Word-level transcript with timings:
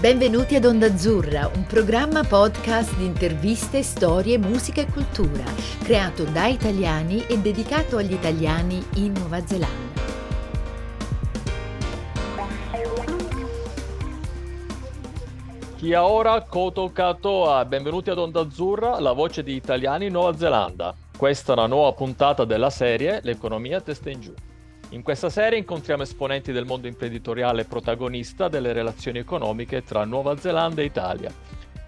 Benvenuti 0.00 0.54
ad 0.54 0.64
Onda 0.64 0.86
Azzurra, 0.86 1.50
un 1.54 1.66
programma 1.66 2.24
podcast 2.24 2.96
di 2.96 3.04
interviste, 3.04 3.82
storie, 3.82 4.38
musica 4.38 4.80
e 4.80 4.86
cultura, 4.86 5.44
creato 5.82 6.24
da 6.24 6.46
italiani 6.46 7.26
e 7.26 7.36
dedicato 7.36 7.98
agli 7.98 8.14
italiani 8.14 8.82
in 8.94 9.12
Nuova 9.12 9.46
Zelanda. 9.46 10.00
Kia 15.76 16.06
ora 16.06 16.40
koto 16.44 16.90
katoa, 16.90 17.66
benvenuti 17.66 18.08
ad 18.08 18.16
Onda 18.16 18.40
Azzurra, 18.40 18.98
la 19.00 19.12
voce 19.12 19.42
di 19.42 19.54
italiani 19.54 20.06
in 20.06 20.12
Nuova 20.12 20.34
Zelanda. 20.34 20.94
Questa 21.14 21.52
è 21.52 21.56
una 21.56 21.66
nuova 21.66 21.92
puntata 21.92 22.46
della 22.46 22.70
serie 22.70 23.20
L'economia 23.22 23.82
testa 23.82 24.08
in 24.08 24.20
giù. 24.22 24.32
In 24.92 25.02
questa 25.02 25.30
serie 25.30 25.56
incontriamo 25.56 26.02
esponenti 26.02 26.50
del 26.50 26.64
mondo 26.64 26.88
imprenditoriale 26.88 27.64
protagonista 27.64 28.48
delle 28.48 28.72
relazioni 28.72 29.18
economiche 29.20 29.84
tra 29.84 30.04
Nuova 30.04 30.36
Zelanda 30.36 30.82
e 30.82 30.86
Italia. 30.86 31.32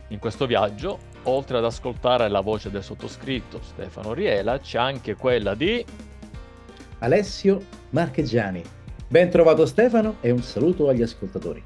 In 0.08 0.20
questo 0.20 0.46
viaggio, 0.46 1.00
oltre 1.24 1.58
ad 1.58 1.64
ascoltare 1.64 2.28
la 2.28 2.40
voce 2.40 2.70
del 2.70 2.84
sottoscritto 2.84 3.60
Stefano 3.60 4.12
Riela, 4.12 4.60
c'è 4.60 4.78
anche 4.78 5.16
quella 5.16 5.56
di 5.56 5.84
Alessio 7.00 7.64
Marcheggiani. 7.90 8.62
Ben 9.08 9.30
trovato 9.30 9.66
Stefano 9.66 10.18
e 10.20 10.30
un 10.30 10.42
saluto 10.42 10.88
agli 10.88 11.02
ascoltatori. 11.02 11.60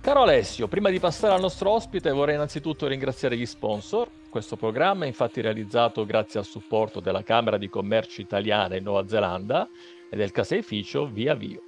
Caro 0.00 0.22
Alessio, 0.22 0.68
prima 0.68 0.88
di 0.88 0.98
passare 0.98 1.34
al 1.34 1.40
nostro 1.40 1.70
ospite 1.70 2.10
vorrei 2.12 2.36
innanzitutto 2.36 2.86
ringraziare 2.86 3.36
gli 3.36 3.44
sponsor. 3.44 4.08
Questo 4.30 4.56
programma 4.56 5.04
è 5.04 5.06
infatti 5.06 5.42
realizzato 5.42 6.06
grazie 6.06 6.40
al 6.40 6.46
supporto 6.46 6.98
della 6.98 7.22
Camera 7.22 7.58
di 7.58 7.68
Commercio 7.68 8.22
Italiana 8.22 8.74
in 8.74 8.84
Nuova 8.84 9.06
Zelanda 9.06 9.68
del 10.16 10.30
caseificio 10.30 11.06
Via 11.06 11.34
Vio. 11.34 11.62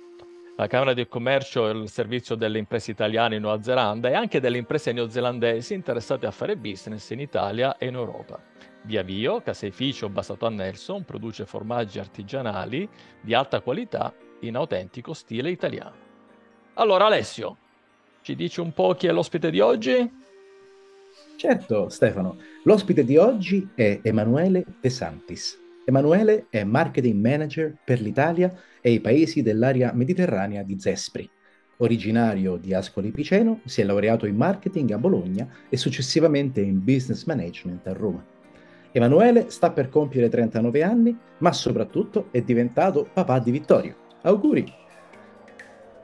La 0.56 0.68
Camera 0.68 0.94
di 0.94 1.08
Commercio 1.08 1.68
è 1.68 1.72
il 1.72 1.88
servizio 1.88 2.36
delle 2.36 2.58
imprese 2.58 2.92
italiane 2.92 3.34
in 3.34 3.42
Nuova 3.42 3.60
Zelanda 3.60 4.08
e 4.08 4.14
anche 4.14 4.38
delle 4.38 4.58
imprese 4.58 4.92
neozelandesi 4.92 5.74
interessate 5.74 6.26
a 6.26 6.30
fare 6.30 6.56
business 6.56 7.10
in 7.10 7.18
Italia 7.18 7.76
e 7.76 7.86
in 7.86 7.94
Europa. 7.94 8.40
Via 8.82 9.02
Vio, 9.02 9.40
caseificio 9.40 10.08
basato 10.08 10.46
a 10.46 10.50
Nelson, 10.50 11.04
produce 11.04 11.44
formaggi 11.44 11.98
artigianali 11.98 12.88
di 13.20 13.34
alta 13.34 13.60
qualità 13.62 14.14
in 14.40 14.54
autentico 14.54 15.12
stile 15.12 15.50
italiano. 15.50 15.96
Allora 16.74 17.06
Alessio, 17.06 17.56
ci 18.20 18.36
dici 18.36 18.60
un 18.60 18.72
po' 18.72 18.94
chi 18.94 19.08
è 19.08 19.12
l'ospite 19.12 19.50
di 19.50 19.58
oggi? 19.58 20.22
Certo 21.36 21.88
Stefano, 21.88 22.36
l'ospite 22.62 23.04
di 23.04 23.16
oggi 23.16 23.70
è 23.74 24.00
Emanuele 24.02 24.64
De 24.80 24.90
Santis. 24.90 25.63
Emanuele 25.86 26.46
è 26.48 26.64
marketing 26.64 27.22
manager 27.22 27.76
per 27.84 28.00
l'Italia 28.00 28.50
e 28.80 28.92
i 28.92 29.00
paesi 29.00 29.42
dell'area 29.42 29.92
mediterranea 29.92 30.62
di 30.62 30.78
Zespri. 30.78 31.28
Originario 31.78 32.56
di 32.56 32.72
Ascoli 32.72 33.10
Piceno, 33.10 33.60
si 33.64 33.82
è 33.82 33.84
laureato 33.84 34.24
in 34.26 34.34
marketing 34.34 34.92
a 34.92 34.98
Bologna 34.98 35.46
e 35.68 35.76
successivamente 35.76 36.62
in 36.62 36.82
business 36.82 37.24
management 37.24 37.86
a 37.86 37.92
Roma. 37.92 38.24
Emanuele 38.92 39.50
sta 39.50 39.72
per 39.72 39.90
compiere 39.90 40.30
39 40.30 40.82
anni, 40.82 41.18
ma 41.38 41.52
soprattutto 41.52 42.28
è 42.30 42.40
diventato 42.40 43.06
papà 43.12 43.38
di 43.40 43.50
Vittorio. 43.50 43.96
Auguri! 44.22 44.64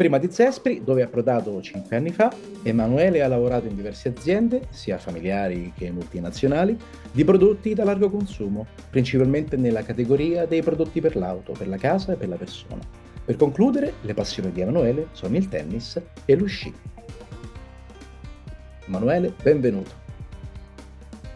Prima 0.00 0.16
di 0.16 0.32
Zespri, 0.32 0.82
dove 0.82 1.02
è 1.02 1.04
approdato 1.04 1.60
5 1.60 1.94
anni 1.94 2.10
fa, 2.10 2.32
Emanuele 2.62 3.22
ha 3.22 3.28
lavorato 3.28 3.66
in 3.66 3.76
diverse 3.76 4.08
aziende, 4.08 4.62
sia 4.70 4.96
familiari 4.96 5.74
che 5.76 5.90
multinazionali, 5.90 6.74
di 7.12 7.22
prodotti 7.22 7.74
da 7.74 7.84
largo 7.84 8.08
consumo, 8.08 8.66
principalmente 8.88 9.58
nella 9.58 9.82
categoria 9.82 10.46
dei 10.46 10.62
prodotti 10.62 11.02
per 11.02 11.16
l'auto, 11.16 11.52
per 11.52 11.68
la 11.68 11.76
casa 11.76 12.14
e 12.14 12.16
per 12.16 12.28
la 12.28 12.36
persona. 12.36 12.80
Per 13.22 13.36
concludere, 13.36 13.92
le 14.00 14.14
passioni 14.14 14.50
di 14.52 14.62
Emanuele 14.62 15.08
sono 15.12 15.36
il 15.36 15.50
tennis 15.50 16.00
e 16.24 16.34
lo. 16.34 16.46
Emanuele, 18.86 19.34
benvenuto. 19.42 19.90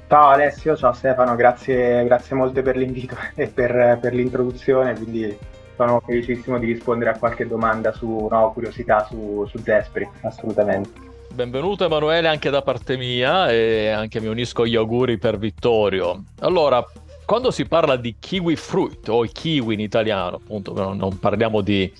Ciao 0.08 0.28
Alessio, 0.28 0.74
ciao 0.74 0.94
Stefano, 0.94 1.36
grazie, 1.36 2.02
grazie 2.04 2.34
molte 2.34 2.62
per 2.62 2.78
l'invito 2.78 3.14
e 3.36 3.46
per, 3.46 3.98
per 4.00 4.14
l'introduzione, 4.14 4.94
quindi 4.94 5.52
sono 5.76 6.00
felicissimo 6.04 6.58
di 6.58 6.66
rispondere 6.66 7.10
a 7.10 7.18
qualche 7.18 7.46
domanda 7.46 7.92
su 7.92 8.28
no, 8.30 8.52
curiosità 8.52 9.06
su, 9.08 9.46
su 9.48 9.58
Zespri, 9.58 10.08
assolutamente. 10.22 11.12
Benvenuto 11.32 11.84
Emanuele 11.84 12.28
anche 12.28 12.48
da 12.48 12.62
parte 12.62 12.96
mia 12.96 13.50
e 13.50 13.88
anche 13.88 14.20
mi 14.20 14.28
unisco 14.28 14.62
agli 14.62 14.76
auguri 14.76 15.18
per 15.18 15.36
Vittorio. 15.36 16.22
Allora, 16.40 16.84
quando 17.24 17.50
si 17.50 17.64
parla 17.64 17.96
di 17.96 18.16
kiwi 18.18 18.54
fruit 18.54 19.08
o 19.08 19.22
kiwi 19.22 19.74
in 19.74 19.80
italiano, 19.80 20.36
appunto 20.36 20.72
non 20.94 21.18
parliamo 21.18 21.60
di, 21.60 21.92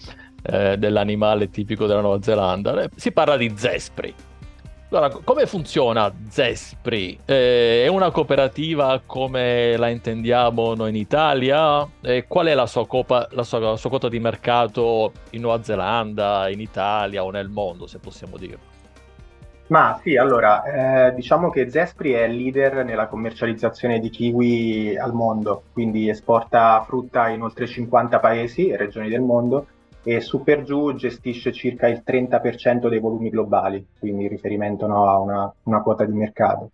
eh, 0.42 0.76
dell'animale 0.76 1.50
tipico 1.50 1.86
della 1.86 2.00
Nuova 2.00 2.22
Zelanda, 2.22 2.82
eh, 2.82 2.90
si 2.94 3.10
parla 3.10 3.36
di 3.36 3.52
zespri. 3.56 4.14
Allora, 4.96 5.18
come 5.24 5.46
funziona 5.46 6.12
Zespri? 6.28 7.18
Eh, 7.24 7.82
è 7.82 7.88
una 7.88 8.12
cooperativa 8.12 9.02
come 9.04 9.76
la 9.76 9.88
intendiamo 9.88 10.74
noi 10.74 10.90
in 10.90 10.94
Italia? 10.94 11.84
Eh, 12.00 12.26
qual 12.28 12.46
è 12.46 12.54
la 12.54 12.66
sua, 12.66 12.86
copa, 12.86 13.26
la, 13.32 13.42
sua, 13.42 13.58
la 13.58 13.76
sua 13.76 13.90
quota 13.90 14.08
di 14.08 14.20
mercato 14.20 15.10
in 15.30 15.40
Nuova 15.40 15.64
Zelanda, 15.64 16.48
in 16.48 16.60
Italia 16.60 17.24
o 17.24 17.30
nel 17.32 17.48
mondo, 17.48 17.88
se 17.88 17.98
possiamo 17.98 18.36
dire? 18.36 18.56
Ma 19.66 19.98
sì, 20.00 20.16
allora, 20.16 21.08
eh, 21.08 21.14
diciamo 21.14 21.50
che 21.50 21.68
Zespri 21.68 22.12
è 22.12 22.28
leader 22.28 22.84
nella 22.84 23.08
commercializzazione 23.08 23.98
di 23.98 24.10
kiwi 24.10 24.96
al 24.96 25.12
mondo, 25.12 25.64
quindi 25.72 26.08
esporta 26.08 26.84
frutta 26.86 27.30
in 27.30 27.42
oltre 27.42 27.66
50 27.66 28.20
paesi 28.20 28.68
e 28.68 28.76
regioni 28.76 29.08
del 29.08 29.22
mondo 29.22 29.66
e 30.04 30.20
su 30.20 30.42
per 30.42 30.62
giù 30.62 30.94
gestisce 30.94 31.50
circa 31.50 31.88
il 31.88 32.02
30% 32.06 32.88
dei 32.88 33.00
volumi 33.00 33.30
globali, 33.30 33.84
quindi 33.98 34.24
in 34.24 34.28
riferimento 34.28 34.86
no, 34.86 35.08
a 35.08 35.18
una, 35.18 35.54
una, 35.62 35.82
quota 35.82 36.04
di 36.04 36.12
mercato. 36.12 36.70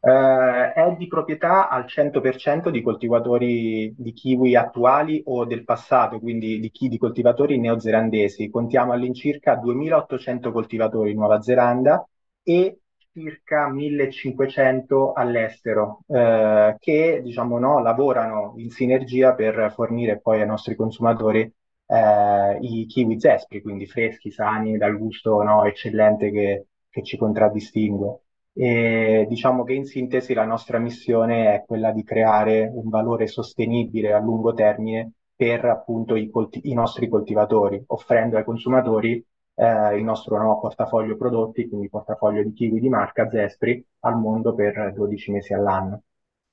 Eh, 0.00 0.72
è 0.72 0.94
di 0.96 1.06
proprietà 1.06 1.68
al 1.68 1.84
100% 1.84 2.70
di 2.70 2.80
coltivatori 2.80 3.94
di 3.96 4.12
kiwi 4.14 4.56
attuali 4.56 5.22
o 5.26 5.44
del 5.44 5.64
passato, 5.64 6.18
quindi 6.18 6.58
di, 6.58 6.70
chi, 6.70 6.88
di 6.88 6.96
coltivatori 6.96 7.58
neozelandesi. 7.60 8.48
Contiamo 8.48 8.92
all'incirca 8.92 9.56
2800 9.56 10.50
coltivatori 10.50 11.10
in 11.10 11.18
Nuova 11.18 11.42
Zelanda 11.42 12.02
e 12.42 12.78
circa 13.12 13.68
1500 13.68 15.12
all'estero 15.12 16.00
eh, 16.06 16.76
che 16.78 17.20
diciamo, 17.22 17.58
no, 17.58 17.82
lavorano 17.82 18.54
in 18.56 18.70
sinergia 18.70 19.34
per 19.34 19.72
fornire 19.74 20.18
poi 20.20 20.40
ai 20.40 20.46
nostri 20.46 20.74
consumatori 20.74 21.52
eh, 21.90 22.58
i 22.60 22.86
kiwi 22.86 23.18
zespri, 23.18 23.62
quindi 23.62 23.86
freschi, 23.86 24.30
sani, 24.30 24.76
dal 24.76 24.96
gusto 24.98 25.42
no, 25.42 25.64
eccellente 25.64 26.30
che, 26.30 26.66
che 26.88 27.02
ci 27.02 27.16
contraddistingue. 27.16 28.20
E 28.52 29.26
diciamo 29.28 29.64
che 29.64 29.72
in 29.74 29.84
sintesi 29.86 30.34
la 30.34 30.44
nostra 30.44 30.78
missione 30.78 31.54
è 31.54 31.64
quella 31.64 31.92
di 31.92 32.02
creare 32.04 32.70
un 32.72 32.88
valore 32.88 33.26
sostenibile 33.26 34.12
a 34.12 34.18
lungo 34.18 34.52
termine 34.52 35.12
per 35.34 35.64
appunto 35.64 36.14
i, 36.16 36.28
colti- 36.30 36.60
i 36.70 36.74
nostri 36.74 37.08
coltivatori, 37.08 37.82
offrendo 37.88 38.36
ai 38.36 38.44
consumatori 38.44 39.24
eh, 39.54 39.96
il 39.96 40.04
nostro 40.04 40.36
no, 40.42 40.58
portafoglio 40.60 41.16
prodotti, 41.16 41.68
quindi 41.68 41.88
portafoglio 41.88 42.42
di 42.42 42.52
kiwi 42.52 42.80
di 42.80 42.88
marca 42.88 43.28
Zespri 43.30 43.82
al 44.00 44.18
mondo 44.18 44.54
per 44.54 44.92
12 44.94 45.30
mesi 45.30 45.54
all'anno. 45.54 46.02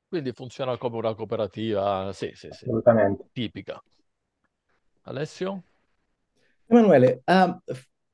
Quindi 0.07 0.31
funziona 0.33 0.77
come 0.77 0.97
una 0.97 1.13
cooperativa, 1.15 2.11
sì, 2.13 2.31
sì, 2.33 2.51
sì, 2.51 2.65
Assolutamente. 2.65 3.29
tipica. 3.31 3.81
Alessio? 5.07 5.63
Emanuele, 6.65 7.21
uh, 7.25 7.73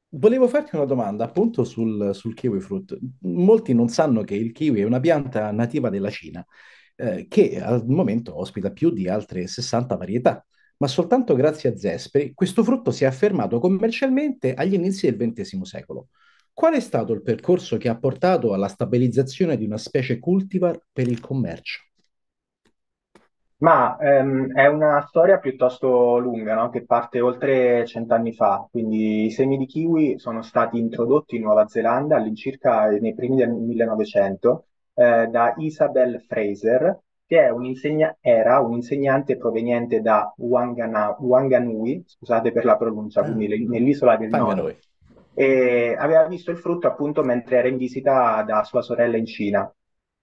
volevo 0.09 0.47
farti 0.47 0.75
una 0.75 0.85
domanda 0.85 1.23
appunto 1.23 1.63
sul, 1.63 2.11
sul, 2.13 2.35
kiwi 2.35 2.59
fruit. 2.59 2.97
Molti 3.21 3.73
non 3.73 3.87
sanno 3.89 4.23
che 4.23 4.35
il 4.35 4.51
kiwi 4.51 4.81
è 4.81 4.83
una 4.83 4.99
pianta 4.99 5.51
nativa 5.51 5.89
della 5.89 6.11
Cina, 6.11 6.45
eh, 6.95 7.25
che 7.27 7.59
al 7.59 7.85
momento 7.87 8.37
ospita 8.37 8.71
più 8.71 8.91
di 8.91 9.07
altre 9.07 9.47
60 9.47 9.95
varietà, 9.95 10.45
ma 10.77 10.87
soltanto 10.87 11.33
grazie 11.33 11.69
a 11.69 11.77
Zespri 11.77 12.33
questo 12.33 12.63
frutto 12.63 12.91
si 12.91 13.05
è 13.05 13.07
affermato 13.07 13.59
commercialmente 13.59 14.53
agli 14.53 14.73
inizi 14.73 15.09
del 15.11 15.31
XX 15.33 15.61
secolo. 15.61 16.09
Qual 16.53 16.75
è 16.75 16.79
stato 16.79 17.13
il 17.13 17.23
percorso 17.23 17.77
che 17.77 17.89
ha 17.89 17.97
portato 17.97 18.53
alla 18.53 18.67
stabilizzazione 18.67 19.57
di 19.57 19.65
una 19.65 19.79
specie 19.79 20.19
cultivar 20.19 20.79
per 20.91 21.07
il 21.07 21.19
commercio? 21.19 21.81
Ma 23.63 23.95
ehm, 23.97 24.51
è 24.53 24.67
una 24.67 25.05
storia 25.07 25.39
piuttosto 25.39 26.17
lunga, 26.17 26.53
no? 26.53 26.69
Che 26.69 26.85
parte 26.85 27.21
oltre 27.21 27.85
cent'anni 27.85 28.33
fa. 28.33 28.67
Quindi 28.69 29.23
i 29.23 29.31
semi 29.31 29.57
di 29.57 29.65
kiwi 29.65 30.19
sono 30.19 30.41
stati 30.41 30.77
introdotti 30.77 31.37
in 31.37 31.43
Nuova 31.43 31.65
Zelanda 31.67 32.17
all'incirca 32.17 32.87
nei 32.89 33.13
primi 33.15 33.37
del 33.37 33.51
1900 33.51 34.65
eh, 34.95 35.27
da 35.27 35.53
Isabel 35.57 36.21
Fraser, 36.27 36.99
che 37.25 37.49
un 37.49 37.63
insegna- 37.63 38.17
era 38.19 38.59
un 38.59 38.73
insegnante 38.73 39.37
proveniente 39.37 40.01
da 40.01 40.33
Wangana- 40.39 41.15
Wanganui, 41.17 42.03
scusate 42.05 42.51
per 42.51 42.65
la 42.65 42.75
pronuncia, 42.75 43.21
ah, 43.21 43.23
quindi 43.23 43.65
nell'isola 43.65 44.17
del 44.17 44.29
Nord. 44.29 44.75
E 45.35 45.95
aveva 45.97 46.27
visto 46.27 46.51
il 46.51 46.57
frutto 46.57 46.87
appunto 46.87 47.23
mentre 47.23 47.59
era 47.59 47.69
in 47.69 47.77
visita 47.77 48.43
da 48.45 48.65
sua 48.65 48.81
sorella 48.81 49.15
in 49.15 49.25
Cina. 49.25 49.73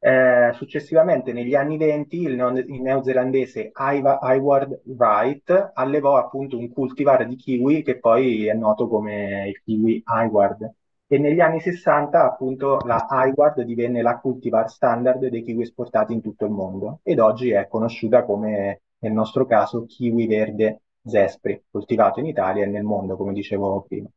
Eh, 0.03 0.53
successivamente, 0.55 1.33
negli 1.35 1.55
anni 1.55 1.77
20, 1.77 2.23
il, 2.23 2.35
neo- 2.35 2.57
il 2.57 2.81
neozelandese 2.81 3.71
Iward 3.75 4.81
Wright 4.85 5.73
allevò 5.75 6.17
appunto 6.17 6.57
un 6.57 6.71
cultivar 6.73 7.27
di 7.27 7.37
kiwi 7.37 7.83
che 7.83 7.99
poi 7.99 8.47
è 8.47 8.55
noto 8.55 8.89
come 8.89 9.49
il 9.49 9.61
kiwi 9.63 10.03
Iward. 10.07 10.73
e 11.07 11.19
negli 11.19 11.41
anni 11.41 11.61
60 11.61 12.25
appunto 12.25 12.79
la 12.87 13.07
Highward 13.11 13.61
divenne 13.63 14.01
la 14.01 14.19
cultivar 14.19 14.71
standard 14.71 15.27
dei 15.27 15.43
kiwi 15.45 15.63
esportati 15.65 16.13
in 16.15 16.23
tutto 16.23 16.45
il 16.47 16.53
mondo 16.53 17.01
ed 17.03 17.19
oggi 17.19 17.51
è 17.51 17.67
conosciuta 17.69 18.25
come 18.25 18.81
nel 19.01 19.13
nostro 19.13 19.45
caso 19.45 19.85
kiwi 19.87 20.27
verde 20.27 20.81
Zespri, 21.05 21.63
coltivato 21.71 22.21
in 22.21 22.27
Italia 22.27 22.65
e 22.65 22.67
nel 22.69 22.85
mondo, 22.85 23.17
come 23.17 23.33
dicevo 23.33 23.85
prima. 23.87 24.09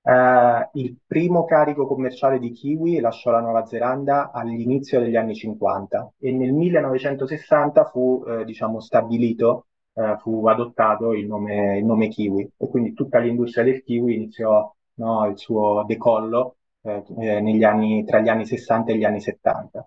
Uh, 0.00 0.66
il 0.78 0.96
primo 1.06 1.44
carico 1.44 1.86
commerciale 1.86 2.38
di 2.38 2.50
kiwi 2.50 2.98
lasciò 3.00 3.30
la 3.30 3.40
Nuova 3.40 3.66
Zelanda 3.66 4.30
all'inizio 4.32 5.00
degli 5.00 5.16
anni 5.16 5.34
50 5.34 6.14
e 6.18 6.32
nel 6.32 6.52
1960 6.52 7.84
fu 7.84 8.24
eh, 8.26 8.44
diciamo, 8.44 8.80
stabilito, 8.80 9.66
eh, 9.92 10.16
fu 10.20 10.46
adottato 10.46 11.12
il 11.12 11.26
nome, 11.26 11.78
il 11.78 11.84
nome, 11.84 12.08
kiwi 12.08 12.50
e 12.56 12.68
quindi 12.68 12.94
tutta 12.94 13.18
l'industria 13.18 13.64
del 13.64 13.82
kiwi 13.82 14.14
iniziò 14.14 14.74
no, 14.94 15.26
il 15.26 15.36
suo 15.36 15.84
decollo 15.86 16.56
eh, 16.82 17.04
eh 17.18 17.64
anni, 17.64 18.04
tra 18.04 18.20
gli 18.20 18.28
anni 18.28 18.46
60 18.46 18.92
e 18.92 18.96
gli 18.96 19.04
anni 19.04 19.20
70. 19.20 19.86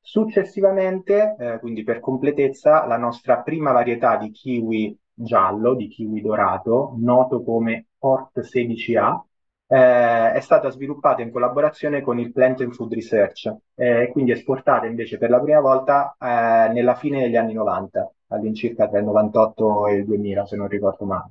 Successivamente, 0.00 1.34
eh, 1.38 1.58
quindi 1.58 1.82
per 1.82 1.98
completezza, 1.98 2.86
la 2.86 2.96
nostra 2.96 3.40
prima 3.42 3.72
varietà 3.72 4.16
di 4.16 4.30
kiwi 4.30 4.96
giallo, 5.12 5.74
di 5.74 5.88
kiwi 5.88 6.20
dorato, 6.20 6.94
noto 6.98 7.42
come 7.42 7.86
Port 7.98 8.38
16A, 8.38 9.20
eh, 9.68 10.32
è 10.32 10.40
stata 10.40 10.70
sviluppata 10.70 11.22
in 11.22 11.30
collaborazione 11.30 12.00
con 12.00 12.18
il 12.18 12.32
Plant 12.32 12.60
and 12.60 12.72
Food 12.72 12.92
Research 12.94 13.52
e 13.74 14.02
eh, 14.02 14.08
quindi 14.12 14.30
esportata 14.32 14.86
invece 14.86 15.18
per 15.18 15.30
la 15.30 15.40
prima 15.40 15.60
volta 15.60 16.16
eh, 16.18 16.72
nella 16.72 16.94
fine 16.94 17.20
degli 17.20 17.36
anni 17.36 17.52
90, 17.54 18.12
all'incirca 18.28 18.88
tra 18.88 18.98
il 18.98 19.04
98 19.04 19.86
e 19.88 19.94
il 19.96 20.04
2000 20.04 20.46
se 20.46 20.56
non 20.56 20.68
ricordo 20.68 21.04
male. 21.04 21.30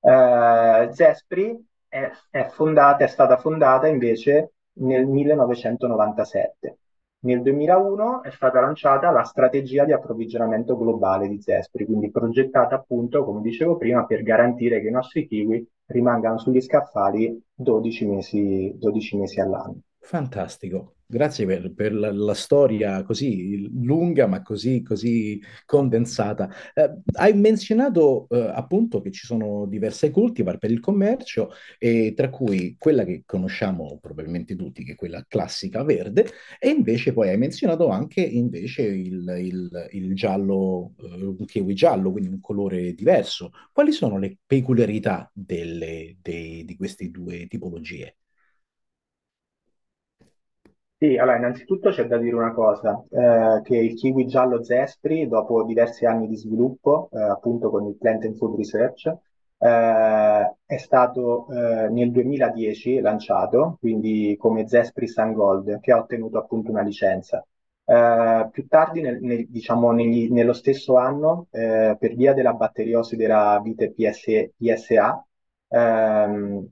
Eh, 0.00 0.88
Zespri 0.92 1.64
è, 1.88 2.10
è, 2.30 2.48
fondata, 2.48 3.04
è 3.04 3.06
stata 3.06 3.36
fondata 3.36 3.86
invece 3.86 4.52
nel 4.74 5.06
1997. 5.06 6.78
Nel 7.24 7.40
2001 7.40 8.24
è 8.24 8.30
stata 8.30 8.60
lanciata 8.60 9.10
la 9.12 9.22
strategia 9.22 9.84
di 9.84 9.92
approvvigionamento 9.92 10.76
globale 10.76 11.28
di 11.28 11.40
Zespri, 11.40 11.84
quindi 11.84 12.10
progettata 12.10 12.74
appunto, 12.74 13.24
come 13.24 13.40
dicevo 13.42 13.76
prima, 13.76 14.04
per 14.06 14.22
garantire 14.24 14.80
che 14.80 14.88
i 14.88 14.90
nostri 14.90 15.28
kiwi 15.28 15.64
rimangano 15.86 16.38
sugli 16.38 16.60
scaffali 16.60 17.42
12 17.54 18.06
mesi, 18.06 18.72
12 18.76 19.16
mesi 19.16 19.40
all'anno. 19.40 19.80
Fantastico, 19.98 20.96
grazie 21.12 21.44
per, 21.44 21.74
per 21.74 21.92
la, 21.94 22.10
la, 22.10 22.32
storia 22.32 23.02
così 23.02 23.68
lunga 23.84 24.26
ma 24.26 24.42
così, 24.42 24.82
così 24.82 25.40
condensata. 25.66 26.48
Eh, 26.72 26.90
hai 27.18 27.34
menzionato 27.34 28.26
eh, 28.30 28.50
appunto 28.54 29.02
che 29.02 29.10
ci 29.10 29.26
sono 29.26 29.66
diverse 29.66 30.10
cultivar 30.10 30.56
per 30.56 30.70
il 30.70 30.80
commercio, 30.80 31.50
e 31.78 32.14
tra 32.16 32.30
cui 32.30 32.76
quella 32.78 33.04
che 33.04 33.24
conosciamo 33.26 33.98
probabilmente 34.00 34.56
tutti, 34.56 34.84
che 34.84 34.92
è 34.92 34.94
quella 34.94 35.24
classica 35.28 35.82
verde, 35.84 36.26
e 36.58 36.70
invece 36.70 37.12
poi 37.12 37.28
hai 37.28 37.36
menzionato 37.36 37.88
anche 37.88 38.22
invece 38.22 38.82
il, 38.82 39.34
il, 39.38 39.88
il 39.92 40.14
giallo, 40.14 40.94
eh, 40.98 41.24
un 41.24 41.44
kiwi 41.44 41.74
giallo, 41.74 42.10
quindi 42.10 42.30
un 42.30 42.40
colore 42.40 42.94
diverso. 42.94 43.50
Quali 43.70 43.92
sono 43.92 44.18
le 44.18 44.38
peculiarità 44.46 45.30
delle, 45.34 46.16
dei, 46.22 46.64
di 46.64 46.76
queste 46.76 47.10
due 47.10 47.46
tipologie? 47.48 48.16
Sì, 51.02 51.16
allora 51.16 51.36
innanzitutto 51.36 51.90
c'è 51.90 52.06
da 52.06 52.16
dire 52.16 52.36
una 52.36 52.52
cosa, 52.52 53.04
eh, 53.10 53.60
che 53.64 53.76
il 53.76 53.94
kiwi 53.94 54.24
giallo 54.26 54.62
Zespri, 54.62 55.26
dopo 55.26 55.64
diversi 55.64 56.04
anni 56.06 56.28
di 56.28 56.36
sviluppo, 56.36 57.08
eh, 57.12 57.20
appunto 57.22 57.70
con 57.70 57.86
il 57.88 57.96
Plant 57.96 58.24
and 58.24 58.36
Food 58.36 58.56
Research, 58.56 59.06
eh, 59.58 60.54
è 60.64 60.76
stato 60.76 61.48
eh, 61.50 61.88
nel 61.90 62.12
2010 62.12 63.00
lanciato, 63.00 63.78
quindi 63.80 64.36
come 64.38 64.68
Zespri 64.68 65.08
Sun 65.08 65.32
Gold, 65.32 65.80
che 65.80 65.90
ha 65.90 65.98
ottenuto 65.98 66.38
appunto 66.38 66.70
una 66.70 66.82
licenza. 66.82 67.44
Eh, 67.84 68.48
più 68.52 68.66
tardi, 68.68 69.00
nel, 69.00 69.20
nel, 69.20 69.48
diciamo, 69.48 69.90
negli, 69.90 70.30
nello 70.30 70.52
stesso 70.52 70.96
anno, 70.98 71.48
eh, 71.50 71.96
per 71.98 72.14
via 72.14 72.32
della 72.32 72.52
batteriosi 72.52 73.16
della 73.16 73.60
vite 73.60 73.90
PS, 73.92 74.50
PSA, 74.56 75.26
ehm, 75.68 76.64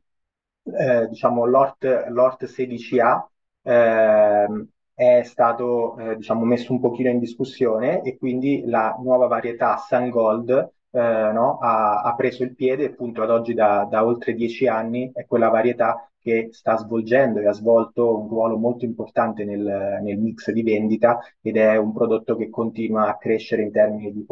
diciamo, 1.09 1.45
l'ORT, 1.47 2.07
l'ORT 2.09 2.45
16A 2.47 3.30
eh, 3.63 4.67
è 4.95 5.23
stato 5.23 5.97
eh, 5.99 6.17
diciamo, 6.17 6.45
messo 6.45 6.73
un 6.73 6.81
pochino 6.81 7.09
in 7.09 7.19
discussione 7.19 8.03
e 8.03 8.19
quindi 8.19 8.65
la 8.67 8.97
nuova 9.03 9.27
varietà 9.27 9.77
Sun 9.79 10.11
Gold 10.11 10.51
eh, 10.91 10.99
no, 11.33 11.59
ha, 11.59 12.03
ha, 12.03 12.15
preso 12.15 12.43
il 12.43 12.55
piede 12.55 12.87
appunto 12.87 13.23
ad 13.23 13.31
oggi 13.31 13.55
da, 13.55 13.87
da, 13.89 14.05
oltre 14.05 14.35
dieci 14.35 14.67
anni 14.67 15.11
è 15.15 15.25
quella 15.27 15.49
varietà 15.49 16.11
che 16.19 16.49
sta 16.53 16.77
svolgendo 16.77 17.41
e 17.41 17.47
ha 17.47 17.53
svolto 17.53 18.19
un 18.19 18.29
ruolo 18.29 18.59
molto 18.59 18.85
importante 18.85 19.45
nel, 19.45 20.01
nel 20.03 20.19
mix 20.19 20.51
di 20.51 20.63
vendita 20.63 21.19
ed 21.41 21.57
è 21.57 21.77
un 21.77 21.93
prodotto 21.95 22.37
che 22.37 22.51
continua 22.51 23.09
a 23.09 23.17
crescere 23.17 23.63
in 23.63 23.73
termini 23.73 24.13
di 24.13 24.25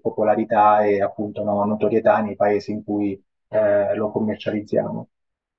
popolarità 0.00 0.82
e 0.84 1.02
appunto 1.02 1.42
no, 1.44 1.62
notorietà 1.64 2.20
nei 2.20 2.36
paesi 2.36 2.72
in 2.72 2.82
cui 2.84 3.22
eh, 3.48 3.94
lo 3.94 4.10
commercializziamo. 4.10 5.08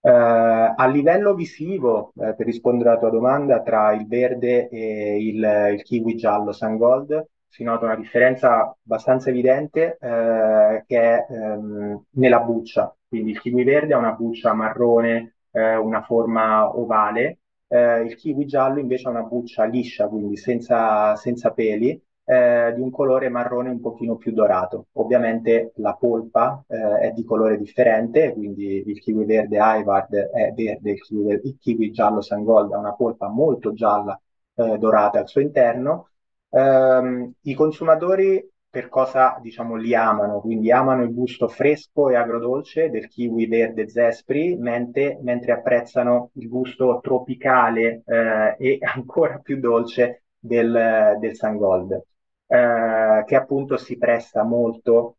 Uh, 0.05 0.71
a 0.75 0.85
livello 0.85 1.33
visivo, 1.33 2.11
uh, 2.13 2.35
per 2.35 2.45
rispondere 2.45 2.89
alla 2.89 2.99
tua 2.99 3.09
domanda, 3.09 3.63
tra 3.63 3.91
il 3.91 4.05
verde 4.05 4.69
e 4.69 5.17
il, 5.17 5.71
il 5.73 5.81
kiwi 5.81 6.13
giallo 6.15 6.51
Sun 6.51 6.77
Gold 6.77 7.27
si 7.47 7.63
nota 7.63 7.85
una 7.85 7.95
differenza 7.95 8.77
abbastanza 8.85 9.31
evidente 9.31 9.97
uh, 9.99 10.83
che 10.85 10.99
è 10.99 11.25
um, 11.27 12.03
nella 12.11 12.39
buccia. 12.41 12.95
Quindi 13.07 13.31
il 13.31 13.41
kiwi 13.41 13.63
verde 13.63 13.95
ha 13.95 13.97
una 13.97 14.11
buccia 14.11 14.53
marrone, 14.53 15.37
una 15.55 16.03
forma 16.03 16.77
ovale, 16.77 17.39
il 17.69 18.13
kiwi 18.15 18.45
giallo 18.45 18.79
invece 18.79 19.07
ha 19.07 19.11
una 19.11 19.23
buccia 19.23 19.63
liscia, 19.63 20.07
quindi 20.07 20.35
senza, 20.35 21.15
senza 21.15 21.51
peli, 21.51 21.99
eh, 22.25 22.73
di 22.75 22.81
un 22.81 22.89
colore 22.89 23.29
marrone 23.29 23.69
un 23.69 23.79
pochino 23.79 24.15
più 24.17 24.33
dorato. 24.33 24.87
Ovviamente 24.93 25.71
la 25.75 25.93
polpa 25.93 26.63
eh, 26.67 27.07
è 27.07 27.11
di 27.11 27.23
colore 27.23 27.57
differente, 27.57 28.33
quindi 28.33 28.83
il 28.85 28.99
kiwi 28.99 29.25
verde 29.25 29.57
Ivard 29.59 30.13
è 30.13 30.51
verde, 30.53 30.91
il 30.91 31.01
kiwi, 31.01 31.33
il 31.43 31.57
kiwi 31.59 31.91
giallo 31.91 32.21
Sangold 32.21 32.73
ha 32.73 32.77
una 32.79 32.93
polpa 32.93 33.27
molto 33.29 33.73
gialla 33.73 34.19
eh, 34.55 34.77
dorata 34.77 35.19
al 35.19 35.27
suo 35.27 35.41
interno. 35.41 36.09
Um, 36.49 37.33
I 37.41 37.53
consumatori 37.53 38.49
per 38.69 38.89
cosa 38.89 39.37
diciamo 39.41 39.75
li 39.75 39.93
amano, 39.95 40.41
quindi 40.41 40.71
amano 40.71 41.03
il 41.03 41.13
gusto 41.13 41.47
fresco 41.47 42.09
e 42.09 42.15
agrodolce 42.15 42.89
del 42.89 43.07
kiwi 43.07 43.47
verde 43.47 43.87
Zespri, 43.87 44.57
mentre, 44.57 45.17
mentre 45.21 45.53
apprezzano 45.53 46.31
il 46.33 46.49
gusto 46.49 46.99
tropicale 47.01 48.03
eh, 48.05 48.55
e 48.57 48.77
ancora 48.93 49.39
più 49.39 49.59
dolce 49.59 50.23
del, 50.39 51.17
del 51.19 51.35
Sangold 51.35 52.03
eh, 52.47 53.23
che 53.25 53.35
appunto 53.35 53.77
si 53.77 53.97
presta 53.97 54.43
molto 54.43 55.17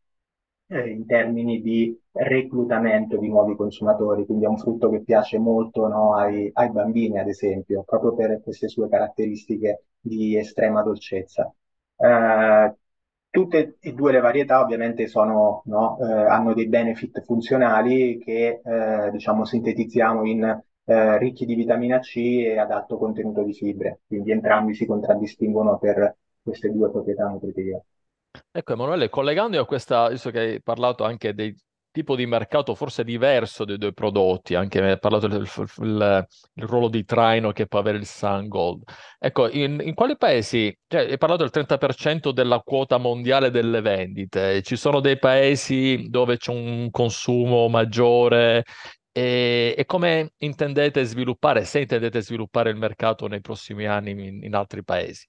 eh, 0.69 0.91
in 0.91 1.07
termini 1.07 1.61
di 1.61 1.99
reclutamento 2.13 3.17
di 3.19 3.29
nuovi 3.29 3.55
consumatori, 3.57 4.25
quindi 4.27 4.45
è 4.45 4.49
un 4.49 4.59
frutto 4.59 4.91
che 4.91 5.03
piace 5.03 5.39
molto 5.39 5.87
no, 5.89 6.15
ai, 6.15 6.51
ai, 6.53 6.71
bambini, 6.71 7.19
ad 7.19 7.29
esempio, 7.29 7.85
proprio 7.85 8.15
per 8.15 8.41
queste 8.43 8.69
sue 8.69 8.89
caratteristiche 8.89 9.85
di 10.01 10.37
estrema 10.37 10.83
dolcezza. 10.83 11.53
Eh, 11.97 12.75
tutte 13.31 13.77
e 13.81 13.93
due 13.93 14.13
le 14.13 14.21
varietà 14.21 14.61
ovviamente 14.61 15.07
sono, 15.07 15.63
no, 15.67 15.99
eh, 16.01 16.05
hanno 16.05 16.55
dei 16.55 16.69
benefit 16.69 17.23
funzionali 17.23 18.19
che 18.19 18.61
eh, 18.65 19.11
diciamo 19.11 19.45
sintetizziamo 19.45 20.25
in 20.25 20.43
eh, 20.85 21.19
ricchi 21.19 21.45
di 21.45 21.55
vitamina 21.55 21.99
C 21.99 22.17
e 22.17 22.59
ad 22.59 22.71
alto 22.71 22.97
contenuto 22.97 23.43
di 23.43 23.53
fibre, 23.53 24.01
quindi 24.07 24.31
entrambi 24.31 24.75
si 24.75 24.87
contraddistinguono 24.87 25.79
per 25.79 26.17
queste 26.47 26.71
due 26.71 26.91
proprietà 26.91 27.27
nutritive. 27.27 27.85
Ecco 28.53 28.73
Emanuele, 28.73 29.09
collegandomi 29.09 29.57
a 29.57 29.65
questa, 29.65 30.09
visto 30.09 30.31
che 30.31 30.39
hai 30.39 30.63
parlato 30.63 31.03
anche 31.05 31.35
del 31.35 31.57
tipo 31.91 32.15
di 32.15 32.27
mercato 32.27 32.75
forse 32.75 33.05
diverso 33.05 33.65
dei 33.65 33.79
due 33.79 33.93
prodotti, 33.93 34.55
anche 34.55 34.83
hai 34.83 34.99
parlato 34.99 35.27
del 35.27 35.49
il, 35.79 36.27
il 36.55 36.65
ruolo 36.65 36.89
di 36.89 37.05
traino 37.05 37.53
che 37.53 37.67
può 37.67 37.79
avere 37.79 37.97
il 37.97 38.07
Sun 38.07 38.49
Gold. 38.49 38.83
Ecco, 39.19 39.49
in, 39.51 39.81
in 39.83 39.95
quali 39.95 40.17
paesi, 40.17 40.77
cioè 40.87 41.11
hai 41.11 41.19
parlato 41.19 41.43
del 41.43 41.65
30% 41.65 42.33
della 42.33 42.61
quota 42.61 42.99
mondiale 42.99 43.51
delle 43.51 43.81
vendite, 43.81 44.63
ci 44.63 44.77
sono 44.77 45.01
dei 45.01 45.19
paesi 45.19 46.07
dove 46.09 46.37
c'è 46.37 46.53
un 46.53 46.91
consumo 46.91 47.67
maggiore 47.69 48.65
e, 49.11 49.75
e, 49.77 49.85
come 49.87 50.33
intendete 50.39 51.03
sviluppare, 51.05 51.65
se 51.65 51.81
intendete 51.81 52.21
sviluppare 52.21 52.69
il 52.69 52.77
mercato 52.77 53.27
nei 53.27 53.41
prossimi 53.41 53.87
anni 53.87 54.11
in, 54.11 54.45
in 54.45 54.55
altri 54.55 54.85
paesi? 54.85 55.27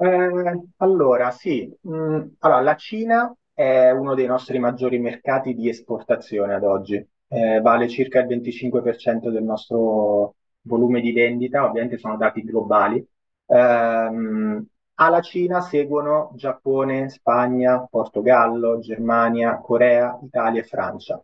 Eh, 0.00 0.62
allora, 0.76 1.30
sì, 1.32 1.68
mm, 1.88 2.20
allora, 2.40 2.60
la 2.60 2.74
Cina 2.76 3.34
è 3.52 3.90
uno 3.90 4.14
dei 4.14 4.26
nostri 4.26 4.58
maggiori 4.60 4.98
mercati 4.98 5.54
di 5.54 5.68
esportazione 5.68 6.54
ad 6.54 6.64
oggi, 6.64 7.04
Eh, 7.30 7.60
vale 7.60 7.88
circa 7.88 8.20
il 8.20 8.26
25% 8.26 9.28
del 9.30 9.42
nostro 9.42 10.36
volume 10.62 11.00
di 11.02 11.12
vendita, 11.12 11.64
ovviamente 11.66 11.98
sono 11.98 12.16
dati 12.16 12.42
globali. 12.42 13.06
Ehm, 13.46 14.66
alla 14.94 15.20
Cina 15.20 15.60
seguono 15.60 16.32
Giappone, 16.36 17.08
Spagna, 17.10 17.84
Portogallo, 17.86 18.78
Germania, 18.80 19.58
Corea, 19.60 20.18
Italia 20.22 20.62
e 20.62 20.64
Francia. 20.64 21.22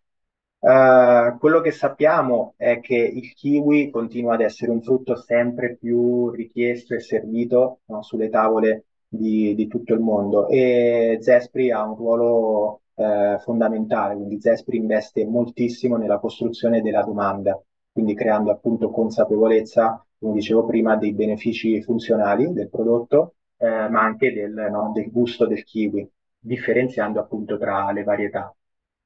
Uh, 0.65 1.37
quello 1.39 1.61
che 1.61 1.73
sappiamo 1.73 2.55
è 2.57 2.81
che 2.81 2.97
il 2.97 3.35
kiwi 3.35 3.91
continua 3.91 4.33
ad 4.33 4.41
essere 4.41 4.71
un 4.71 4.81
frutto 4.81 5.15
sempre 5.15 5.77
più 5.77 6.31
richiesto 6.31 6.95
e 6.95 7.01
servito 7.01 7.81
no, 7.89 8.03
sulle 8.03 8.31
tavole 8.31 8.87
di, 9.07 9.55
di, 9.55 9.67
tutto 9.67 9.93
il 9.93 10.01
mondo 10.01 10.49
e 10.49 11.19
Zespri 11.21 11.71
ha 11.71 11.83
un 11.85 11.97
ruolo 11.97 12.81
uh, 12.95 13.39
fondamentale, 13.41 14.15
quindi 14.15 14.41
Zespri 14.41 14.79
investe 14.79 15.27
moltissimo 15.27 15.97
nella 15.99 16.19
costruzione 16.19 16.81
della 16.81 17.03
domanda, 17.03 17.63
quindi 17.93 18.15
creando 18.15 18.51
appunto 18.51 18.89
consapevolezza, 18.89 20.03
come 20.19 20.33
dicevo 20.33 20.65
prima, 20.65 20.97
dei 20.97 21.13
benefici 21.13 21.83
funzionali 21.83 22.55
del 22.55 22.71
prodotto, 22.71 23.35
uh, 23.59 23.67
ma 23.67 24.01
anche 24.01 24.33
del, 24.33 24.53
no, 24.71 24.93
del 24.95 25.11
gusto 25.11 25.47
del 25.47 25.63
kiwi, 25.63 26.11
differenziando 26.39 27.21
appunto 27.21 27.59
tra 27.59 27.93
le 27.93 28.03
varietà 28.03 28.55